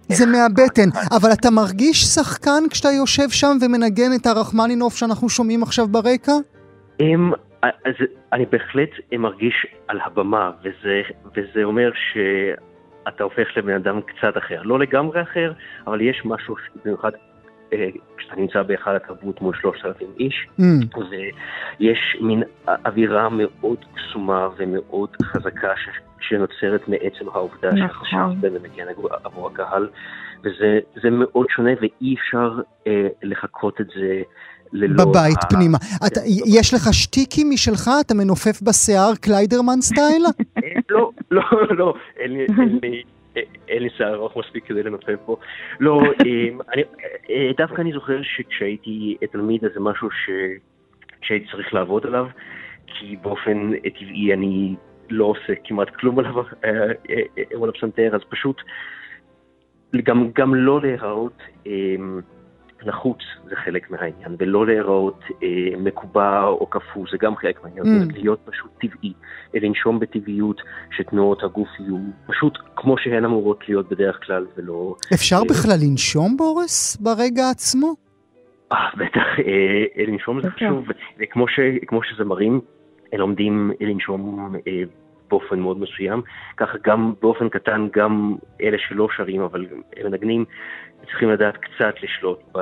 [0.08, 5.88] זה מהבטן, אבל אתה מרגיש שחקן כשאתה יושב שם ומנגן את הרחמנינוף שאנחנו שומעים עכשיו
[5.88, 6.32] ברקע?
[7.00, 7.32] הם,
[7.63, 7.94] אז
[8.34, 8.89] אני בהחלט
[9.20, 11.02] מרגיש על הבמה, וזה,
[11.36, 11.92] וזה אומר
[13.05, 14.62] שאתה הופך לבן אדם קצת אחר.
[14.63, 15.51] לא לגמרי אחר,
[15.88, 17.12] אבל יש משהו, במיוחד
[17.73, 20.63] אה, כשאתה נמצא בהיכל התרבות מול 3,000 איש, Mm.
[21.79, 28.05] ויש מין אווירה מאוד קסומה ומאוד חזקה ש, שנוצרת מעצם העובדה נכון.
[28.09, 29.89] שהשחקן מנגן עבור- עבור הקהל,
[30.43, 32.51] וזה זה מאוד שונה ואי אפשר
[32.88, 34.21] אה, לחקות את זה
[34.73, 35.05] ללא...
[35.05, 35.77] בבית ה- פנימה.
[36.08, 37.89] אתה, יש לך שטיקים משלך?
[38.01, 40.23] אתה מנופף בשיער קליידרמן סטייל?
[40.91, 42.45] לא, לא, לא, אין לי,
[43.67, 45.38] אין לי, שיער ארוך מספיק כדי לנופף בו.
[45.79, 46.84] לא, אני,
[47.29, 50.29] אה, דווקא אני זוכר שכשהייתי תלמיד אז זה משהו ש,
[51.21, 52.25] שהייתי צריך לעבוד עליו,
[52.88, 54.75] כי באופן טבעי אני
[55.10, 56.71] לא עושה כמעט כלום עליו, אה,
[57.10, 58.62] אה, על הפסנתר, אז פשוט
[60.03, 61.95] גם, גם לא להיראות אה,
[62.86, 63.18] נחוץ
[63.50, 68.13] זה חלק מהעניין, ולא להיראות אה, מקובע או קפוא זה גם חלק מהעניין, Mm.
[68.13, 69.13] להיות פשוט טבעי,
[69.54, 70.62] לנשום בטבעיות,
[70.92, 74.96] שתנועות הגוף יהיו פשוט כמו שהן אמורות להיות בדרך כלל, ולא...
[75.13, 77.96] אפשר אה, בכלל לנשום, בוריס, ברגע עצמו?
[78.72, 80.50] אה, בטח, אה, לנשום זה.
[80.52, 80.86] חשוב,
[81.20, 82.62] וכמו ש, כמו שזמרים
[83.13, 84.84] לומדים לנשום אה,
[85.30, 86.22] באופן מאוד מסוים,
[86.58, 89.65] ככה גם באופן קטן, גם אלה שלא שרים אבל
[90.04, 90.46] מנגנים,
[91.05, 92.59] צריכים לדעת קצת לשלוט ב-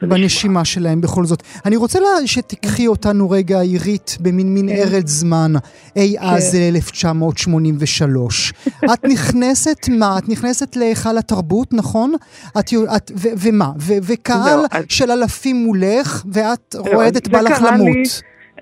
[0.00, 0.14] בנשימה.
[0.16, 1.42] בנשימה שלהם בכל זאת.
[1.66, 4.74] אני רוצה לה- שתיקחי אותנו רגע, עירית, במין מין כן.
[4.74, 5.52] ארץ זמן,
[5.96, 8.52] אי אז 1983.
[8.94, 10.18] את נכנסת, מה?
[10.18, 12.12] את נכנסת להיכל התרבות, נכון?
[12.58, 12.64] את,
[12.96, 13.68] את, ו, ומה?
[13.80, 17.96] ו, וקהל אז- של אלפים מולך, ואת זהו, רועדת, בא לך למות.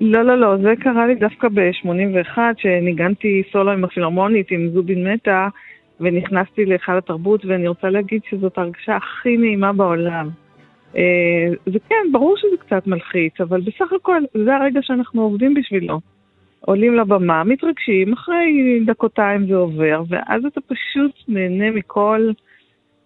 [0.00, 5.48] לא, לא, לא, זה קרה לי דווקא ב-81, שניגנתי סולו עם הפילהרמונית, עם זובין מטה,
[6.00, 10.28] ונכנסתי להיכל התרבות, ואני רוצה להגיד שזאת ההרגשה הכי נעימה בעולם.
[10.96, 16.00] אה, זה כן, ברור שזה קצת מלחיץ, אבל בסך הכל זה הרגע שאנחנו עובדים בשבילו.
[16.60, 22.30] עולים לבמה, מתרגשים, אחרי דקותיים זה עובר, ואז אתה פשוט נהנה מכל,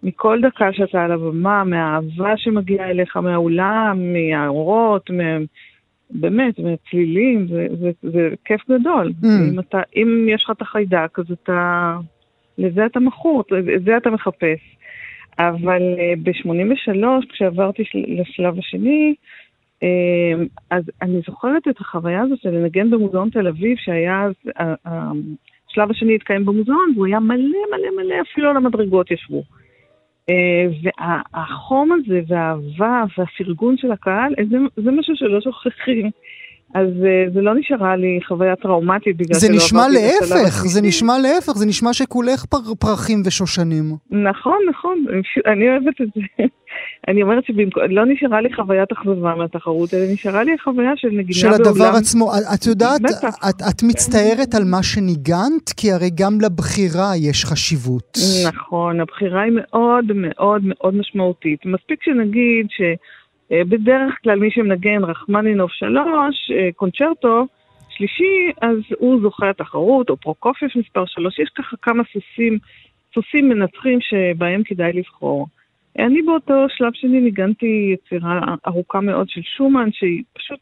[0.02, 5.38] מכל דקה שאתה על הבמה, מהאהבה שמגיעה אליך מהאולם, מהאורות, מה...
[6.12, 9.12] באמת, מהצלילים, זה, זה, זה כיף גדול.
[9.22, 9.26] Mm.
[9.26, 11.96] אם, אתה, אם יש לך את החיידק, אז אתה,
[12.58, 13.40] לזה אתה מכור,
[13.76, 14.76] את זה אתה מחפש.
[15.38, 19.14] אבל uh, ב-83, כשעברתי לשלב השני,
[19.80, 19.84] uh,
[20.70, 24.52] אז אני זוכרת את החוויה הזאת של לנגן במוזיאון תל אביב, שהיה אז,
[24.86, 29.42] השלב השני התקיים במוזיאון, והוא היה מלא מלא מלא, אפילו על המדרגות ישבו.
[30.30, 30.32] Uh,
[30.82, 36.10] והחום הזה, והאהבה, והפרגון של הקהל, זה, זה משהו שלא שוכחים.
[36.74, 40.82] אז uh, זה לא נשארה לי חוויה טראומטית בגלל שלא עברתי את השלב להפך, זה
[40.82, 43.84] נשמע להפך, זה נשמע שכולך פר, פרחים ושושנים.
[44.10, 45.04] נכון, נכון,
[45.46, 46.20] אני אוהבת את זה.
[47.08, 51.48] אני אומרת שלא נשארה לי חוויית אכזבה מהתחרות, אלא נשארה לי חוויה של נגינה של
[51.48, 51.64] בעולם.
[51.64, 52.30] של הדבר עצמו.
[52.54, 53.00] את יודעת,
[53.48, 55.72] את, את מצטערת על מה שניגנת?
[55.76, 58.18] כי הרי גם לבחירה יש חשיבות.
[58.48, 61.60] נכון, הבחירה היא מאוד מאוד מאוד משמעותית.
[61.66, 62.80] מספיק שנגיד ש...
[63.52, 67.46] אה, בדרך כלל מי שמנגן רחמנינוב שלוש, אה, קונצ'רטו
[67.88, 72.58] שלישי, אז הוא זוכה התחרות, או פרוקופיף מספר שלוש, יש ככה כמה סוסים,
[73.14, 75.46] סוסים מנצחים שבהם כדאי לבחור.
[75.98, 80.60] אני באותו שלב שני ניגנתי יצירה ארוכה מאוד של שומן, שהיא פשוט,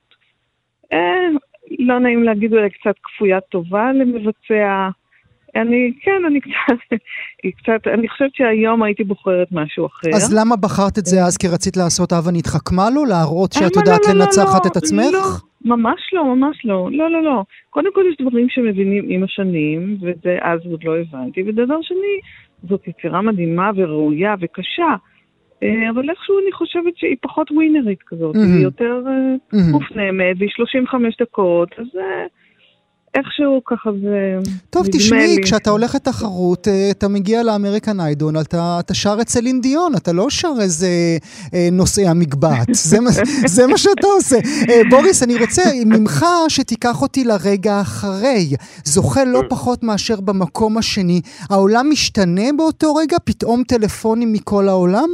[0.92, 1.29] אה,
[1.79, 4.88] לא נעים להגיד אולי קצת כפוית טובה למבצע,
[5.56, 6.98] אני, כן, אני קצת,
[7.58, 10.08] קצת, אני חושבת שהיום הייתי בוחרת משהו אחר.
[10.14, 11.36] אז למה בחרת את זה אז?
[11.36, 13.04] כי רצית לעשות הבה נתחכמה לו?
[13.04, 15.02] להראות שאת אה, יודעת לא, לא, לנצחת לא, את עצמך?
[15.12, 16.88] לא, ממש לא, ממש לא.
[16.92, 17.42] לא, לא, לא.
[17.70, 21.42] קודם כל יש דברים שמבינים עם השנים, וזה אז עוד לא הבנתי.
[21.46, 22.16] ודבר שני,
[22.68, 24.94] זאת יצירה מדהימה וראויה וקשה.
[25.62, 28.56] אה, אבל איכשהו אני חושבת שהיא פחות ווינרית כזאת, mm-hmm.
[28.56, 29.72] היא יותר mm-hmm.
[29.72, 31.86] מופנמת, והיא 35 דקות, אז...
[33.14, 34.51] איכשהו ככה זה...
[34.70, 39.94] טוב, תשמעי, כשאתה הולך לתחרות, אה, אתה מגיע לאמריקן איידון, אתה, אתה שר אצל אינדיון,
[39.96, 40.88] אתה לא שר איזה
[41.55, 42.68] אה, נושאי המגבעת.
[42.73, 42.99] זה,
[43.57, 44.37] זה מה שאתה עושה.
[44.68, 48.57] אה, בוריס, אני רוצה ממך שתיקח אותי לרגע אחרי.
[48.85, 51.20] זוכה לא פחות מאשר במקום השני.
[51.51, 53.16] העולם משתנה באותו רגע?
[53.25, 55.09] פתאום טלפונים מכל העולם?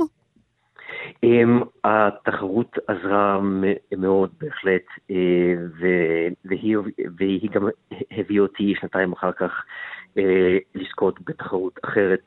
[1.85, 3.41] התחרות עזרה
[3.99, 5.55] מאוד בהחלט, אה,
[6.45, 7.69] והיא, גם
[8.11, 9.65] הביאה אותי שנתיים אחר כך
[10.19, 12.23] אה, לזכות בתחרות אחרת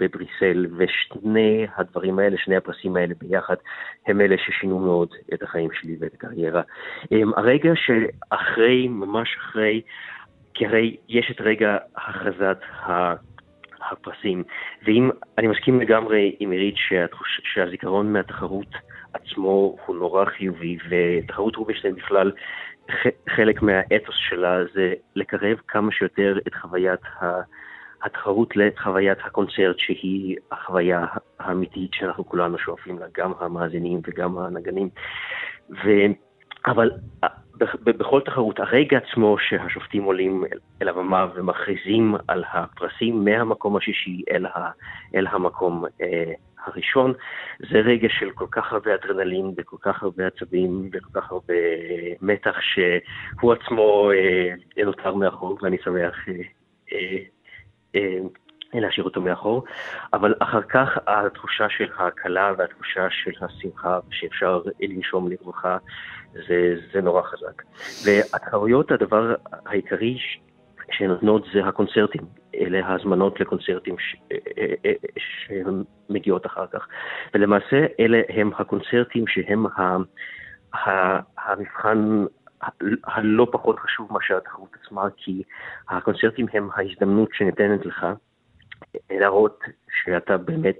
[0.00, 3.56] בבריסל, ושני הדברים האלה, שני הפרסים האלה ביחד,
[4.06, 6.62] הם אלה ששינו מאוד את החיים שלי ואת הקריירה.
[7.36, 9.80] הרגע שאחרי, ממש אחרי,
[10.54, 13.14] כי הרי יש את רגע הכרזת ה...
[13.90, 14.42] הפרסים.
[14.86, 16.74] ואם, אני מסכים לגמרי עם עירית
[17.42, 18.74] שהזיכרון מהתחרות
[19.12, 22.32] עצמו הוא נורא חיובי, ותחרות רובינשטיין בכלל,
[23.28, 27.00] חלק מהאתוס שלה זה לקרב כמה שיותר את חוויית
[28.02, 31.04] התחרות לחוויית הקונצרט, שהיא החוויה
[31.38, 34.88] האמיתית שאנחנו כולנו שואפים לה, גם המאזינים וגם הנגנים.
[35.70, 35.90] ו...
[36.66, 36.90] אבל
[37.84, 40.44] בכל תחרות, הרגע עצמו שהשופטים עולים
[40.82, 44.70] אל הבמה ומכריזים על הפרסים מהמקום השישי אל, ה,
[45.14, 46.32] אל המקום אה,
[46.66, 47.12] הראשון,
[47.70, 51.54] זה רגע של כל כך הרבה אדרנלין וכל כך הרבה עצבים וכל כך הרבה
[52.22, 56.34] מתח שהוא עצמו אה, נותר מאחור, ואני שמח אה,
[56.92, 57.18] אה,
[57.94, 58.18] אה,
[58.80, 59.64] להשאיר אותו מאחור,
[60.12, 65.78] אבל אחר כך התחושה של ההקלה והתחושה של השמחה שאפשר לנשום לרווחה
[66.32, 67.62] זה, זה נורא חזק.
[68.04, 69.34] והתחרויות, הדבר
[69.66, 70.18] העיקרי
[70.92, 72.22] שנותנות זה הקונצרטים.
[72.54, 73.96] אלה ההזמנות לקונצרטים
[75.18, 76.86] שמגיעות אחר כך.
[77.34, 79.96] ולמעשה אלה הם הקונצרטים שהם ה,
[80.74, 82.24] ה, המבחן
[83.04, 85.42] הלא פחות חשוב מאשר התחרות עצמה, כי
[85.88, 88.06] הקונצרטים הם ההזדמנות שניתנת לך
[89.10, 89.60] להראות
[90.04, 90.78] שאתה באמת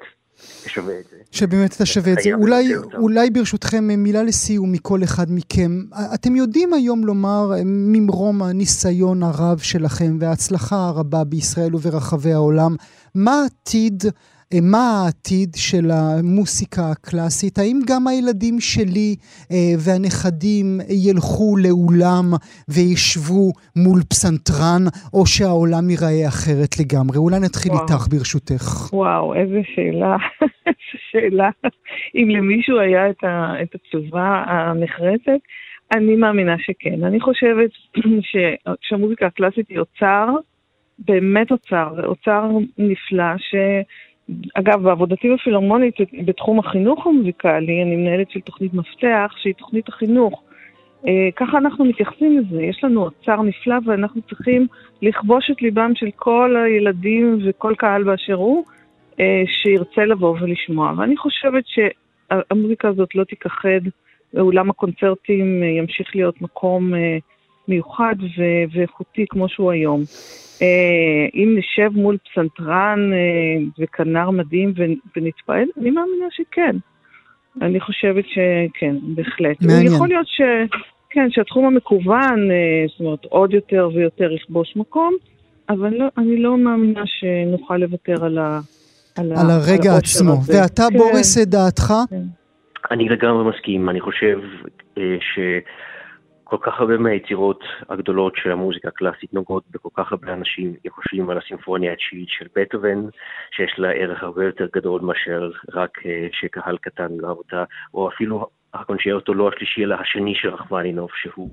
[0.66, 1.16] שווה את זה.
[1.30, 2.30] שבאמת אתה שווה את זה.
[2.34, 5.70] אולי, אולי ברשותכם מילה לסיום מכל אחד מכם.
[6.14, 12.76] אתם יודעים היום לומר ממרום הניסיון הרב שלכם וההצלחה הרבה בישראל וברחבי העולם,
[13.14, 14.10] מה עתיד אה,
[14.62, 17.58] מה העתיד של המוסיקה הקלאסית?
[17.58, 19.16] האם גם הילדים שלי
[19.52, 22.26] אה, והנכדים ילכו לאולם
[22.68, 24.82] וישבו מול פסנתרן,
[25.14, 27.16] או שהעולם ייראה אחרת לגמרי?
[27.18, 27.82] אולי נתחיל וואו.
[27.82, 28.92] איתך ברשותך.
[28.92, 30.16] וואו, איזה שאלה.
[30.66, 31.50] איזה שאלה.
[32.14, 35.40] אם למישהו היה את, ה, את התשובה הנחרצת.
[35.92, 37.04] אני מאמינה שכן.
[37.04, 37.70] אני חושבת
[38.30, 38.36] ש...
[38.80, 40.26] שהמוזיקה הקלאסית היא אוצר,
[40.98, 42.48] באמת אוצר, אוצר
[42.78, 43.54] נפלא, ש...
[44.54, 45.94] אגב, בעבודתי בפילהרמונית,
[46.24, 50.42] בתחום החינוך המוזיקלי, אני מנהלת של תוכנית מפתח, שהיא תוכנית החינוך.
[51.06, 54.66] אה, ככה אנחנו מתייחסים לזה, יש לנו אוצר נפלא ואנחנו צריכים
[55.02, 58.64] לכבוש את ליבם של כל הילדים וכל קהל באשר הוא,
[59.20, 60.92] אה, שירצה לבוא ולשמוע.
[60.96, 63.80] ואני חושבת שהמוזיקה הזאת לא תיכחד,
[64.34, 66.92] ואולם הקונצרטים אה, ימשיך להיות מקום
[67.68, 68.14] מיוחד
[68.72, 70.02] ואיכותי כמו שהוא היום.
[71.34, 73.10] אם נשב מול פסנתרן
[73.78, 74.74] וכנר מדהים
[75.16, 76.76] ונתפעל, אני מאמינה שכן.
[77.62, 79.62] אני חושבת שכן, בהחלט.
[79.62, 79.86] מעניין.
[79.86, 80.40] יכול להיות ש...
[81.12, 85.14] כן, שהתחום המקוון, אה, זאת אומרת, עוד יותר ויותר יכבוש מקום,
[85.68, 88.60] אבל לא, אני לא מאמינה שנוכל לוותר על, ה,
[89.18, 90.32] על, על הרגע עצמו.
[90.32, 90.62] הזה.
[90.62, 90.98] ואתה, כן.
[90.98, 91.92] בוריס, את דעתך?
[92.10, 92.22] כן.
[92.90, 93.88] אני לגמרי מסכים.
[93.88, 94.38] אני חושב
[94.98, 95.38] אה, ש...
[96.52, 100.74] כל כך הרבה מהיצירות הגדולות של המוזיקה הקלאסית נוגעות בכל כך הרבה אנשים.
[100.88, 102.98] חושבים על הסימפוניה התשיעית של בטהובן,
[103.50, 108.46] שיש לה ערך הרבה יותר גדול מאשר רק uh, שקהל קטן אהב אותה, או אפילו
[108.74, 111.50] הקונצ'רטו לא השלישי אלא השני של רחמנינוב, שהוא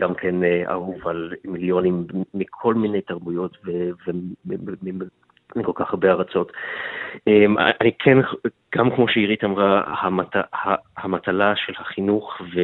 [0.00, 3.56] גם כן uh, אהוב על מיליונים מכל מיני תרבויות
[5.56, 6.52] ומכל כך הרבה ארצות.
[7.16, 8.18] Um, אני כן,
[8.74, 9.94] גם כמו שעירית אמרה,
[10.96, 12.60] המטלה של החינוך ו,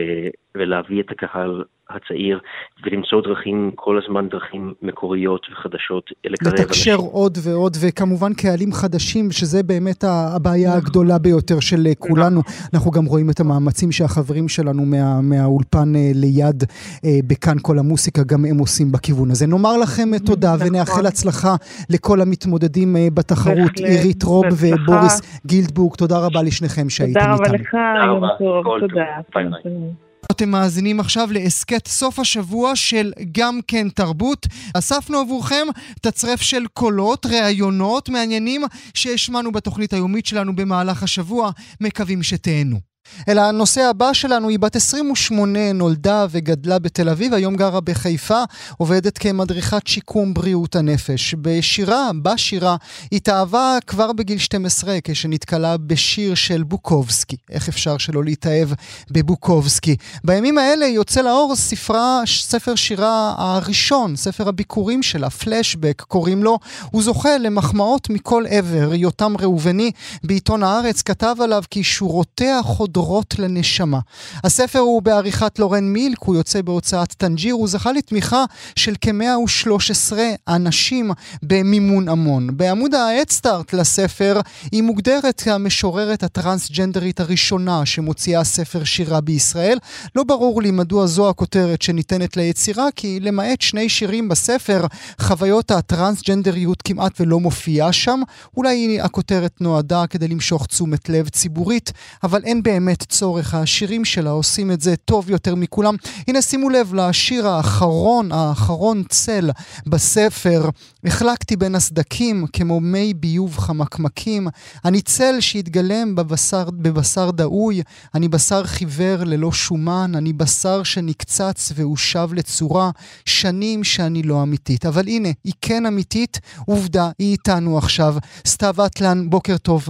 [0.56, 2.40] ולהביא את הקהל הצעיר
[2.84, 6.64] ולמצוא דרכים, כל הזמן דרכים מקוריות וחדשות לקרב אנשים.
[6.64, 10.80] לתקשר עוד ועוד, וכמובן קהלים חדשים, שזה באמת הבעיה נכון.
[10.80, 12.40] הגדולה ביותר של כולנו.
[12.74, 16.64] אנחנו גם רואים את המאמצים שהחברים שלנו מה, מהאולפן אה, ליד,
[17.04, 19.46] אה, בכאן כל המוסיקה, גם הם עושים בכיוון הזה.
[19.46, 20.68] נאמר לכם תודה נכון.
[20.68, 21.54] ונאחל הצלחה
[21.90, 25.94] לכל המתמודדים אה, בתחרות, עירית רוב ובוריס גילדבורג.
[25.94, 27.36] תודה רבה לשניכם שהייתם איתנו.
[27.36, 27.74] תודה רבה לך,
[28.06, 28.80] יום טוב.
[28.80, 30.13] תודה.
[30.34, 34.46] אתם מאזינים עכשיו להסכת סוף השבוע של גם כן תרבות.
[34.74, 35.66] אספנו עבורכם
[36.00, 38.62] תצרף של קולות, ראיונות מעניינים
[38.94, 41.50] שהשמענו בתוכנית היומית שלנו במהלך השבוע.
[41.80, 42.93] מקווים שתהנו.
[43.28, 48.42] אלא הנושא הבא שלנו, היא בת 28, נולדה וגדלה בתל אביב, היום גרה בחיפה,
[48.78, 51.34] עובדת כמדריכת שיקום בריאות הנפש.
[51.42, 52.76] בשירה, בשירה,
[53.12, 57.36] התאהבה כבר בגיל 12 כשנתקלה בשיר של בוקובסקי.
[57.50, 58.68] איך אפשר שלא להתאהב
[59.10, 59.96] בבוקובסקי?
[60.24, 66.58] בימים האלה יוצא לאור ספרה, ספר שירה הראשון, ספר הביקורים שלה, פלשבק קוראים לו.
[66.90, 68.94] הוא זוכה למחמאות מכל עבר.
[68.94, 69.90] יותם ראובני
[70.24, 72.93] בעיתון הארץ כתב עליו כי שורותיה חוד...
[72.94, 73.98] דורות לנשמה.
[74.44, 78.44] הספר הוא בעריכת לורן מילק, הוא יוצא בהוצאת טנג'יר, הוא זכה לתמיכה
[78.76, 80.12] של כ-113
[80.48, 81.10] אנשים
[81.42, 82.56] במימון המון.
[82.56, 84.40] בעמוד האדסטארט לספר
[84.72, 89.78] היא מוגדרת כמשוררת הטרנסג'נדרית הראשונה שמוציאה ספר שירה בישראל.
[90.14, 94.86] לא ברור לי מדוע זו הכותרת שניתנת ליצירה, כי למעט שני שירים בספר,
[95.20, 98.20] חוויות הטרנסג'נדריות כמעט ולא מופיעה שם.
[98.56, 101.92] אולי הכותרת נועדה כדי למשוך תשומת לב ציבורית,
[102.22, 102.83] אבל אין באמת...
[102.84, 105.94] באמת צורך, השירים שלה עושים את זה טוב יותר מכולם.
[106.28, 109.50] הנה שימו לב לשיר האחרון, האחרון צל
[109.86, 110.68] בספר,
[111.04, 114.48] החלקתי בין הסדקים כמו מי ביוב חמקמקים,
[114.84, 117.82] אני צל שהתגלם בבשר, בבשר דאוי,
[118.14, 122.90] אני בשר חיוור ללא שומן, אני בשר שנקצץ והושב לצורה,
[123.24, 124.86] שנים שאני לא אמיתית.
[124.86, 128.16] אבל הנה, היא כן אמיתית, עובדה, היא איתנו עכשיו.
[128.46, 129.88] סתיו אטלן, בוקר טוב.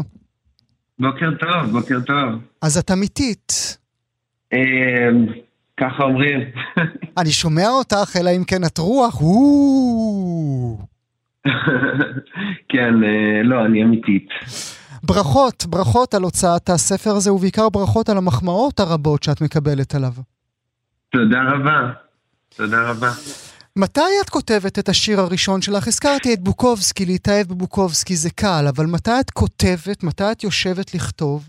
[0.99, 2.41] בוקר טוב, בוקר טוב.
[2.63, 3.79] אז את אמיתית.
[4.53, 5.27] אמ,
[5.77, 6.41] ככה אומרים.
[7.19, 9.15] אני שומע אותך, אלא אם כן את רוח,
[12.73, 14.29] כן, אה, לא, אני אמיתית.
[15.03, 20.13] ברכות, ברכות על הוצאת הספר הזה, ובעיקר ברכות על המחמאות הרבות שאת מקבלת עליו.
[21.11, 21.91] תודה רבה,
[22.57, 23.11] תודה רבה.
[23.79, 25.89] מתי את כותבת את השיר הראשון שלך?
[25.89, 31.41] הזכרתי את בוקובסקי, להתאהב בבוקובסקי זה קל, אבל מתי את כותבת, מתי את יושבת לכתוב?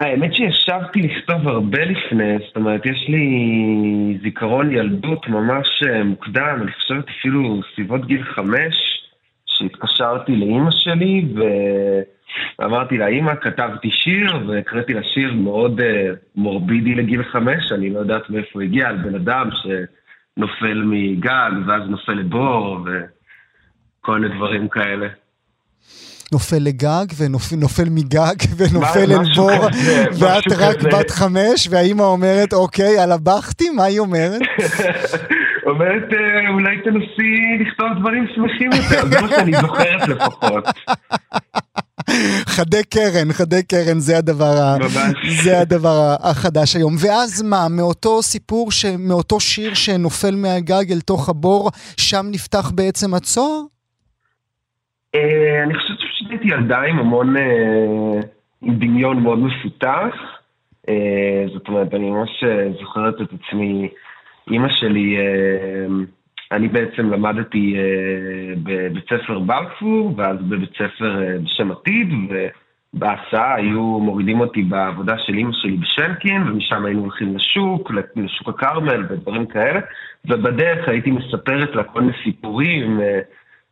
[0.00, 3.24] האמת שישבתי לכתוב הרבה לפני, זאת אומרת, יש לי
[4.22, 8.74] זיכרון ילדות ממש אה, מוקדם, אני חושבת אפילו סביבות גיל חמש,
[9.46, 11.24] שהתקשרתי לאימא שלי
[12.58, 15.84] ואמרתי לה, אימא, כתבתי שיר, והקראתי לה שיר מאוד uh,
[16.36, 19.66] מורבידי לגיל חמש, אני לא יודעת מאיפה הגיע, על בן אדם ש...
[20.40, 25.08] נופל מגג, ואז נופל לבור, וכל מיני דברים כאלה.
[26.32, 29.68] נופל לגג ונופל מגג ונופל אל בור,
[30.20, 30.88] ואת רק כזה.
[30.88, 34.40] בת חמש, והאימא אומרת, אוקיי, על הבכתי, מה היא אומרת?
[35.66, 40.64] אומרת, אה, אולי תנסי לכתוב דברים שמחים יותר, זה מה שאני זוכרת לפחות.
[42.56, 44.76] חדי קרן, חדי קרן, זה הדבר, ה...
[45.44, 46.94] זה הדבר החדש היום.
[46.98, 48.84] ואז מה, מאותו סיפור, ש...
[48.98, 53.60] מאותו שיר שנופל מהגג אל תוך הבור, שם נפתח בעצם הצוהר?
[55.14, 58.20] אה, אני חושב שפשוט הייתי ילדה עם המון, אה,
[58.62, 60.14] עם דמיון מאוד מפותח.
[60.88, 62.44] אה, זאת אומרת, אני ממש
[62.80, 63.88] זוכרת את עצמי,
[64.50, 65.16] אימא שלי,
[66.52, 67.76] אני בעצם למדתי
[68.62, 72.08] בבית ספר בלפור, ואז בבית ספר בשם עתיד,
[72.94, 79.06] ובהסעה היו מורידים אותי בעבודה של אימא שלי בשנקין, ומשם היינו הולכים לשוק, לשוק הכרמל
[79.08, 79.80] ודברים כאלה,
[80.24, 83.00] ובדרך הייתי מספרת לה כל מיני סיפורים.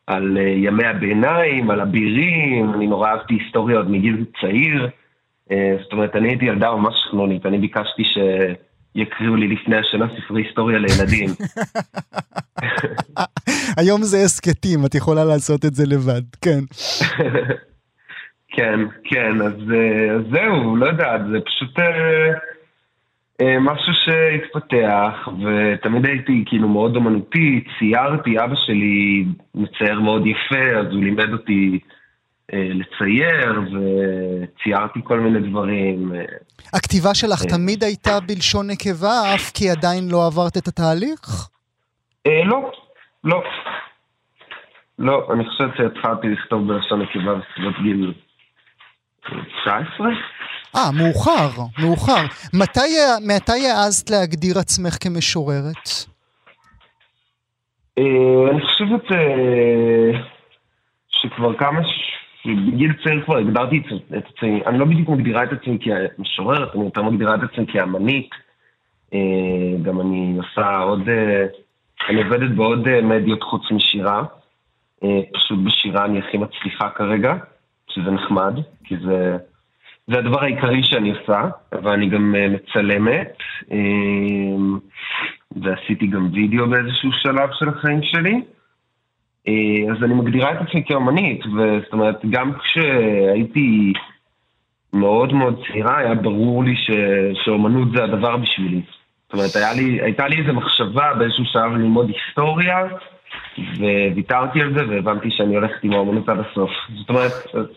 [0.09, 4.89] על אה, ימי הביניים, על אבירים, אני נורא אהבתי היסטוריה עוד מגיל צעיר.
[5.51, 8.03] אה, זאת אומרת, אני הייתי ילדה ממש חנונית, אני ביקשתי
[8.97, 11.29] שיקריאו לי לפני השנה ספרי היסטוריה לילדים.
[13.79, 16.61] היום זה הסכתים, את יכולה לעשות את זה לבד, כן.
[18.57, 21.79] כן, כן, אז, אה, אז זהו, לא יודע, זה פשוט...
[23.41, 29.25] אה, משהו שהתפתח, ותמיד הייתי כאילו מאוד אומנותי, ציירתי, אבא שלי
[29.55, 31.98] מצייר מאוד יפה, אז הוא לימד אותי אה,
[32.53, 36.13] לצייר, וציירתי כל מיני דברים.
[36.15, 36.25] אה.
[36.75, 41.49] הכתיבה שלך אה, תמיד הייתה בלשון נקבה, אף כי עדיין לא עברת את התהליך?
[42.27, 42.71] אה, לא,
[43.25, 43.43] לא.
[44.99, 48.13] לא, אני חושב שהתחלתי לכתוב בלשון נקבה בסביבות גיל
[49.63, 50.07] 19.
[50.77, 52.25] אה, מאוחר, מאוחר.
[52.55, 52.91] מתי,
[53.27, 55.89] מתי העזת להגדיר עצמך כמשוררת?
[57.99, 60.21] אה, אני חושבת אה,
[61.09, 61.81] שכבר כמה,
[62.47, 63.83] בגיל צעיר כבר הגדרתי
[64.17, 68.31] את עצמי, אני לא בדיוק מגדירה את עצמי כמשוררת, אני יותר מגדירה את עצמי כאמנית.
[69.15, 69.19] אה,
[69.83, 71.09] גם אני עושה עוד,
[72.09, 74.23] אני עובדת בעוד מדיות חוץ משירה.
[75.35, 77.35] פשוט בשירה אני הכי מצליחה כרגע,
[77.89, 79.37] שזה נחמד, כי זה...
[80.09, 83.37] זה הדבר העיקרי שאני עושה, אבל אני גם אה, מצלמת,
[83.73, 84.57] אה,
[85.57, 88.43] ועשיתי גם וידאו באיזשהו שלב של החיים שלי.
[89.49, 93.93] אה, אז אני מגדירה את עצמי כאמנית, וזאת אומרת, גם כשהייתי
[94.93, 96.91] מאוד מאוד צעירה, היה ברור לי ש...
[97.45, 98.81] שאומנות זה הדבר בשבילי.
[99.33, 102.87] זאת אומרת, לי, הייתה לי איזו מחשבה באיזשהו שלב ללמוד היסטוריה,
[104.13, 106.71] וויתרתי על זה והבנתי שאני הולכת עם האמנות עד הסוף.
[106.99, 107.33] זאת אומרת,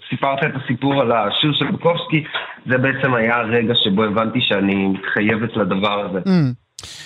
[0.10, 2.24] סיפרת את הסיפור על השיר של בוקובסקי,
[2.66, 6.20] זה בעצם היה הרגע שבו הבנתי שאני מתחייבת לדבר הזה.
[6.20, 6.54] Mm.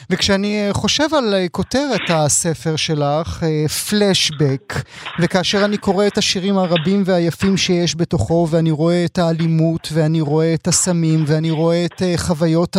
[0.09, 3.43] וכשאני אה, חושב על אה, כותרת הספר שלך,
[3.89, 4.81] פלשבק, אה,
[5.19, 10.53] וכאשר אני קורא את השירים הרבים והיפים שיש בתוכו, ואני רואה את האלימות, ואני רואה
[10.53, 12.77] את הסמים, ואני רואה את חוויות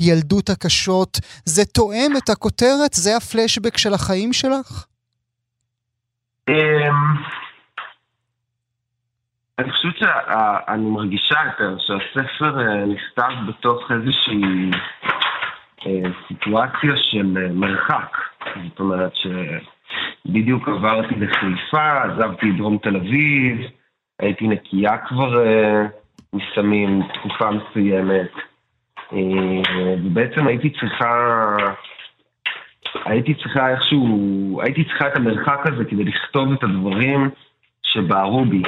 [0.00, 2.92] הילדות הקשות, זה תואם את הכותרת?
[2.92, 4.84] זה הפלשבק של החיים שלך?
[6.48, 6.54] אמ,
[9.58, 14.70] אני חושבת שאני מרגישה יותר שהספר נכתב בתוך איזושהי
[16.28, 18.16] סיטואציה של אה, מרחק.
[18.68, 23.58] זאת אומרת שבדיוק עברתי לחיפה, עזבתי דרום תל אביב,
[24.18, 25.44] הייתי נקייה כבר
[26.32, 28.30] מסמים תקופה מסוימת,
[30.04, 31.56] ובעצם הייתי צריכה
[33.04, 37.30] הייתי צריכה איכשהו, הייתי צריכה את המרחק הזה כדי לכתוב את הדברים
[37.82, 38.62] שבערו בי.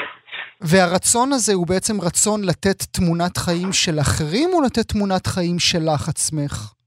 [0.60, 6.08] והרצון הזה הוא בעצם רצון לתת תמונת חיים של אחרים או לתת תמונת חיים שלך
[6.08, 6.79] עצמך?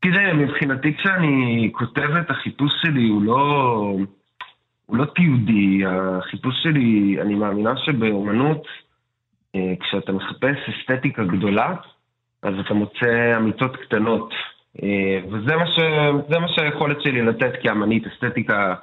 [0.00, 3.36] תראה, מבחינתי כשאני כותב את החיפוש שלי הוא לא,
[4.86, 8.66] הוא לא תיעודי, החיפוש שלי, אני מאמינה שבאומנות,
[9.54, 11.74] אה, כשאתה מחפש אסתטיקה גדולה,
[12.42, 14.34] אז אתה מוצא אמיתות קטנות.
[14.82, 15.78] אה, וזה מה, ש...
[16.40, 18.74] מה שהיכולת שלי לתת כאמנית, אסתטיקה,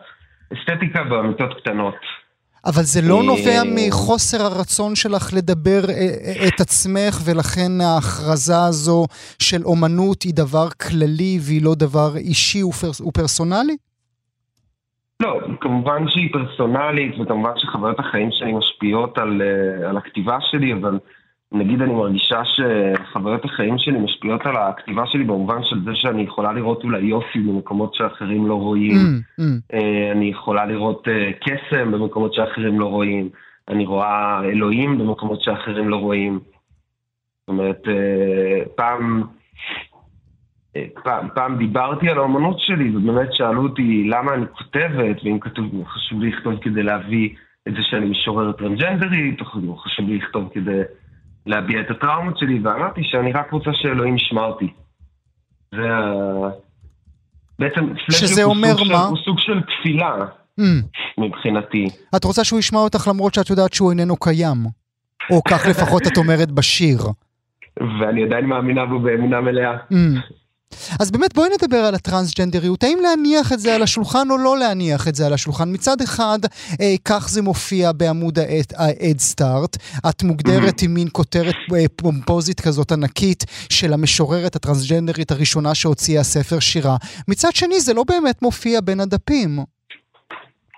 [0.53, 2.22] אסתטיקה באמיתות קטנות.
[2.66, 9.05] אבל זה לא אה, נובע מחוסר הרצון שלך לדבר אה, את עצמך, ולכן ההכרזה הזו
[9.39, 12.64] של אומנות היא דבר כללי והיא לא דבר אישי
[13.07, 13.78] ופרסונלי?
[15.20, 19.41] לא, כמובן שהיא פרסונלית, וכמובן שחוויות החיים שלי משפיעות על,
[19.89, 20.99] על הכתיבה שלי, אבל
[21.54, 26.54] נגיד אני מרגישה שחוויות החיים שלי משפיעות על הכתיבה שלי במובן של זה שאני יכולה
[26.54, 28.95] לראות אולי יופי במקומות שאחרים לא רואים.
[28.95, 29.76] Mm, mm.
[30.12, 33.30] אני יכולה לראות אה, קסם במקומות שאחרים לא רואים.
[33.68, 36.39] אני רואה אלוהים במקומות שאחרים לא רואים.
[37.39, 39.24] זאת אומרת, אה, פעם,
[41.04, 46.22] פעם, פעם דיברתי על האמנות שלי, ובאמת שאלו אותי למה אני כותבת, ואם כתוב, חשוב
[46.22, 47.30] לי לכתוב כדי להביא
[47.68, 50.82] את זה שאני משוררת טרנג'נדרית, או חשוב לי לכתוב כדי...
[51.45, 54.73] להביע את הטראומות שלי, ואמרתי שאני רק רוצה שאלוהים ישמע אותי.
[55.75, 56.13] זה ה...
[57.59, 58.85] בעצם שזה אומר מה?
[58.85, 60.15] של, הוא סוג של תפילה
[60.59, 60.63] mm.
[61.17, 61.87] מבחינתי.
[62.15, 64.57] את רוצה שהוא ישמע אותך למרות שאת יודעת שהוא איננו קיים.
[65.31, 66.99] או כך לפחות את אומרת בשיר.
[67.79, 69.77] ואני עדיין מאמינה בו באמונה מלאה.
[69.77, 69.95] Mm.
[70.99, 75.07] אז באמת בואי נדבר על הטרנסג'נדריות, האם להניח את זה על השולחן או לא להניח
[75.07, 75.74] את זה על השולחן?
[75.74, 76.39] מצד אחד,
[76.82, 79.43] אה, כך זה מופיע בעמוד ה-Head
[80.09, 86.59] את מוגדרת עם מין כותרת אה, פומפוזית כזאת ענקית של המשוררת הטרנסג'נדרית הראשונה שהוציאה ספר
[86.59, 86.95] שירה.
[87.28, 89.59] מצד שני, זה לא באמת מופיע בין הדפים.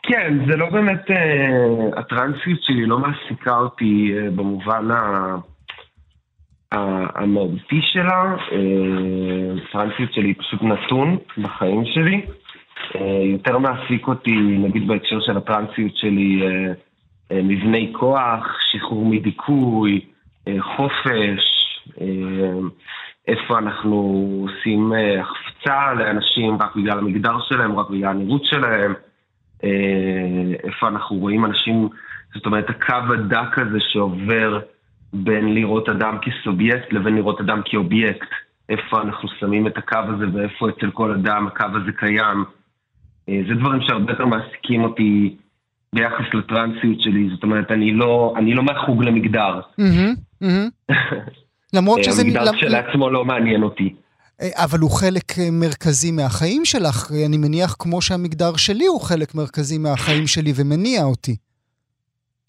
[0.04, 5.36] כן, זה לא באמת, אה, הטרנסיות שלי לא מעסיקה אותי אה, במובן ה...
[7.16, 8.36] המהותי שלה,
[9.70, 12.22] הטרנסיות שלי היא פשוט נתון בחיים שלי.
[12.96, 16.74] אה, יותר מעסיק אותי, נגיד בהקשר של הטרנסיות שלי, אה,
[17.32, 20.06] אה, מבני כוח, שחרור מדיכוי,
[20.60, 21.66] חופש,
[23.28, 23.96] איפה אנחנו
[24.42, 28.94] עושים החפצה לאנשים רק בגלל המגדר שלהם, רק בגלל הנראות שלהם,
[30.64, 31.90] איפה אנחנו רואים אנשים,
[32.34, 34.60] זאת אומרת, הקו הדק הזה שעובר
[35.14, 38.28] בין לראות אדם כסובייקט לבין לראות אדם כאובייקט.
[38.70, 42.44] איפה אנחנו שמים את הקו הזה ואיפה אצל כל אדם הקו הזה קיים.
[43.30, 45.36] אה, זה דברים שהרבה יותר מעסיקים אותי
[45.94, 49.62] ביחס לטרנסיות שלי, זאת אומרת, אני לא, אני לא מהחוג למגדר.
[51.74, 52.22] למרות שזה...
[52.22, 53.96] המגדר כשלעצמו לא מעניין אותי.
[54.42, 59.36] אה, אבל הוא חלק אה, מרכזי מהחיים שלך, אני מניח כמו שהמגדר שלי הוא חלק
[59.36, 61.36] מרכזי מהחיים שלי ומניע אותי.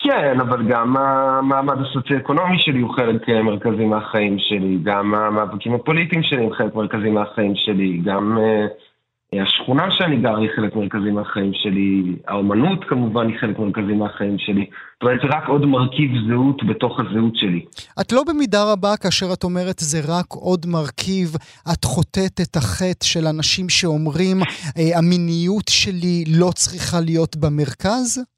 [0.07, 6.23] כן, אבל גם המעמד הסוציו-אקונומי שלי הוא חלק אה, מרכזי מהחיים שלי, גם המאבקים הפוליטיים
[6.23, 11.51] שלי הם חלק מרכזי מהחיים שלי, גם uh, השכונה שאני גר היא חלק מרכזי מהחיים
[11.55, 14.67] שלי, האומנות כמובן היא חלק מרכזי מהחיים שלי.
[14.95, 17.65] זאת אומרת, זה רק עוד מרכיב זהות בתוך הזהות שלי.
[18.01, 21.29] את לא במידה רבה, כאשר את אומרת זה רק עוד מרכיב,
[21.73, 24.37] את חוטאת את החטא של אנשים שאומרים,
[24.79, 28.36] אה, המיניות שלי לא צריכה להיות במרכז?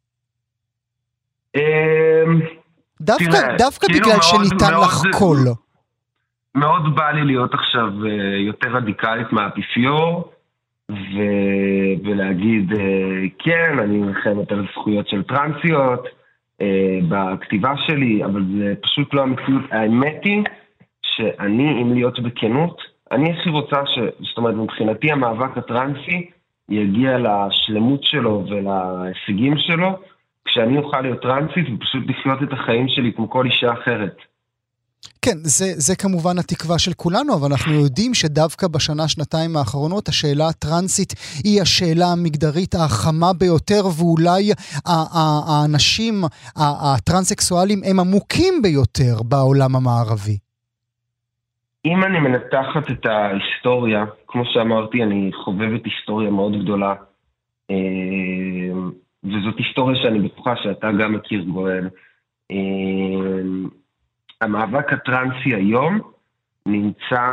[1.58, 2.40] אמ,
[3.00, 5.38] דווקא, תראה, דווקא כאילו בגלל מאוד, שניתן מאוד, לך קול.
[6.54, 10.32] מאוד בא לי להיות עכשיו אה, יותר רדיקלית מהאפיפיור,
[10.90, 11.16] ו...
[12.04, 16.06] ולהגיד, אה, כן, אני נלחמת על זכויות של טרנסיות
[16.60, 19.62] אה, בכתיבה שלי, אבל זה פשוט לא המציאות.
[19.70, 20.44] האמת היא
[21.02, 22.82] שאני, אם להיות בכנות,
[23.12, 23.98] אני הכי רוצה ש...
[23.98, 26.30] זאת אומרת, מבחינתי המאבק הטרנסי
[26.68, 29.98] יגיע לשלמות שלו ולהישגים שלו
[30.48, 34.16] כשאני אוכל להיות טרנסית ופשוט לחיות את החיים שלי כמו כל אישה אחרת.
[35.22, 41.12] כן, זה, זה כמובן התקווה של כולנו, אבל אנחנו יודעים שדווקא בשנה-שנתיים האחרונות השאלה הטרנסית
[41.44, 44.52] היא השאלה המגדרית החמה ביותר, ואולי
[44.86, 46.14] האנשים
[46.56, 50.38] הטרנסקסואלים הם עמוקים ביותר בעולם המערבי.
[51.84, 56.94] אם אני מנתחת את ההיסטוריה, כמו שאמרתי, אני חובבת היסטוריה מאוד גדולה.
[59.28, 61.88] וזאת היסטוריה שאני בטוחה שאתה גם מכיר, גואל.
[62.50, 63.68] אמ,
[64.40, 66.00] המאבק הטרנסי היום
[66.66, 67.32] נמצא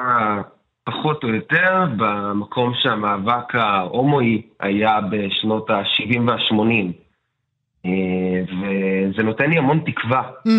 [0.84, 7.06] פחות או יותר במקום שהמאבק ההומואי היה בשנות ה-70 וה-80.
[8.52, 10.52] וזה נותן לי המון תקווה mm.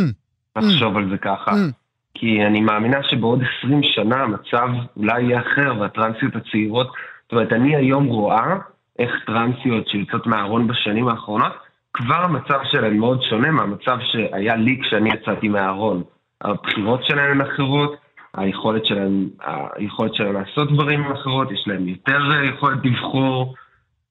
[0.56, 0.98] לחשוב mm.
[0.98, 1.50] על זה ככה.
[1.50, 1.72] Mm.
[2.14, 6.86] כי אני מאמינה שבעוד 20 שנה המצב אולי יהיה אחר, והטרנסיות הצעירות,
[7.22, 8.56] זאת אומרת, אני היום רואה
[8.98, 11.52] איך טרנסיות שיוצאות מהארון בשנים האחרונות,
[11.92, 16.02] כבר המצב שלהן מאוד שונה מהמצב שהיה לי כשאני יצאתי מהארון.
[16.40, 17.96] הבחירות שלהן הן אחרות,
[18.34, 19.28] היכולת שלהן,
[19.76, 23.54] היכולת שלהן לעשות דברים אחרות, יש להן יותר יכולת לבחור.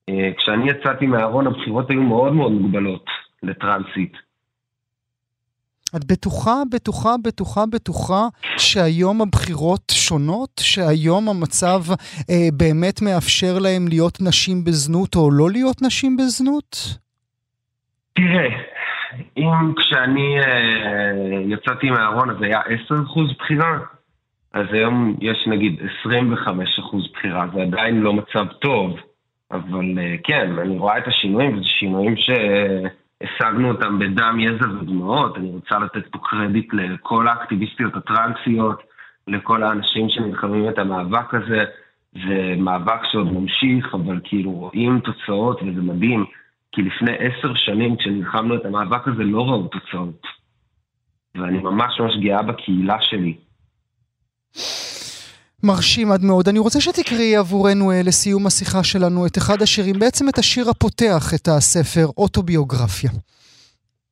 [0.08, 3.04] אה, כשאני יצאתי מהארון הבחירות היו מאוד מאוד מוגבלות
[3.42, 4.25] לטרנסית.
[5.96, 10.50] את בטוחה, בטוחה, בטוחה, בטוחה שהיום הבחירות שונות?
[10.60, 11.80] שהיום המצב
[12.30, 16.76] אה, באמת מאפשר להם להיות נשים בזנות או לא להיות נשים בזנות?
[18.12, 18.48] תראה,
[19.36, 21.12] אם כשאני אה,
[21.48, 22.64] יצאתי מהארון אז היה 10%
[23.38, 23.78] בחירה,
[24.52, 26.08] אז היום יש נגיד 25%
[27.12, 28.96] בחירה, זה עדיין לא מצב טוב,
[29.50, 32.30] אבל אה, כן, אני רואה את השינויים, וזה שינויים ש...
[32.30, 32.88] אה,
[33.22, 35.36] השגנו אותם בדם, יזע ודמעות.
[35.36, 38.82] אני רוצה לתת פה קרדיט לכל האקטיביסטיות הטרנסיות,
[39.28, 41.64] לכל האנשים שנלחמים את המאבק הזה.
[42.12, 46.24] זה מאבק שעוד ממשיך, אבל כאילו רואים תוצאות וזה מדהים.
[46.72, 50.26] כי לפני עשר שנים כשנלחמנו את המאבק הזה לא ראו תוצאות.
[51.34, 53.36] ואני ממש ממש גאה בקהילה שלי.
[55.66, 56.48] מרשים עד מאוד.
[56.48, 61.34] אני רוצה שתקראי עבורנו אה, לסיום השיחה שלנו את אחד השירים, בעצם את השיר הפותח
[61.34, 63.10] את הספר, אוטוביוגרפיה.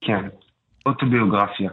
[0.01, 0.25] כן,
[0.87, 1.71] אוטוביוגרפיה.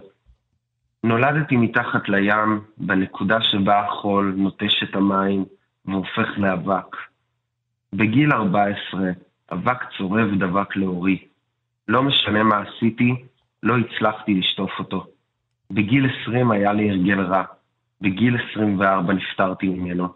[1.03, 5.45] נולדתי מתחת לים, בנקודה שבה החול נוטש את המים
[5.85, 6.95] והופך לאבק.
[7.93, 9.01] בגיל 14,
[9.51, 11.17] אבק צורב דבק לאורי.
[11.87, 13.15] לא משנה מה עשיתי,
[13.63, 15.05] לא הצלחתי לשטוף אותו.
[15.71, 17.43] בגיל 20 היה לי הרגל רע.
[18.01, 20.07] בגיל 24 נפטרתי ממנו.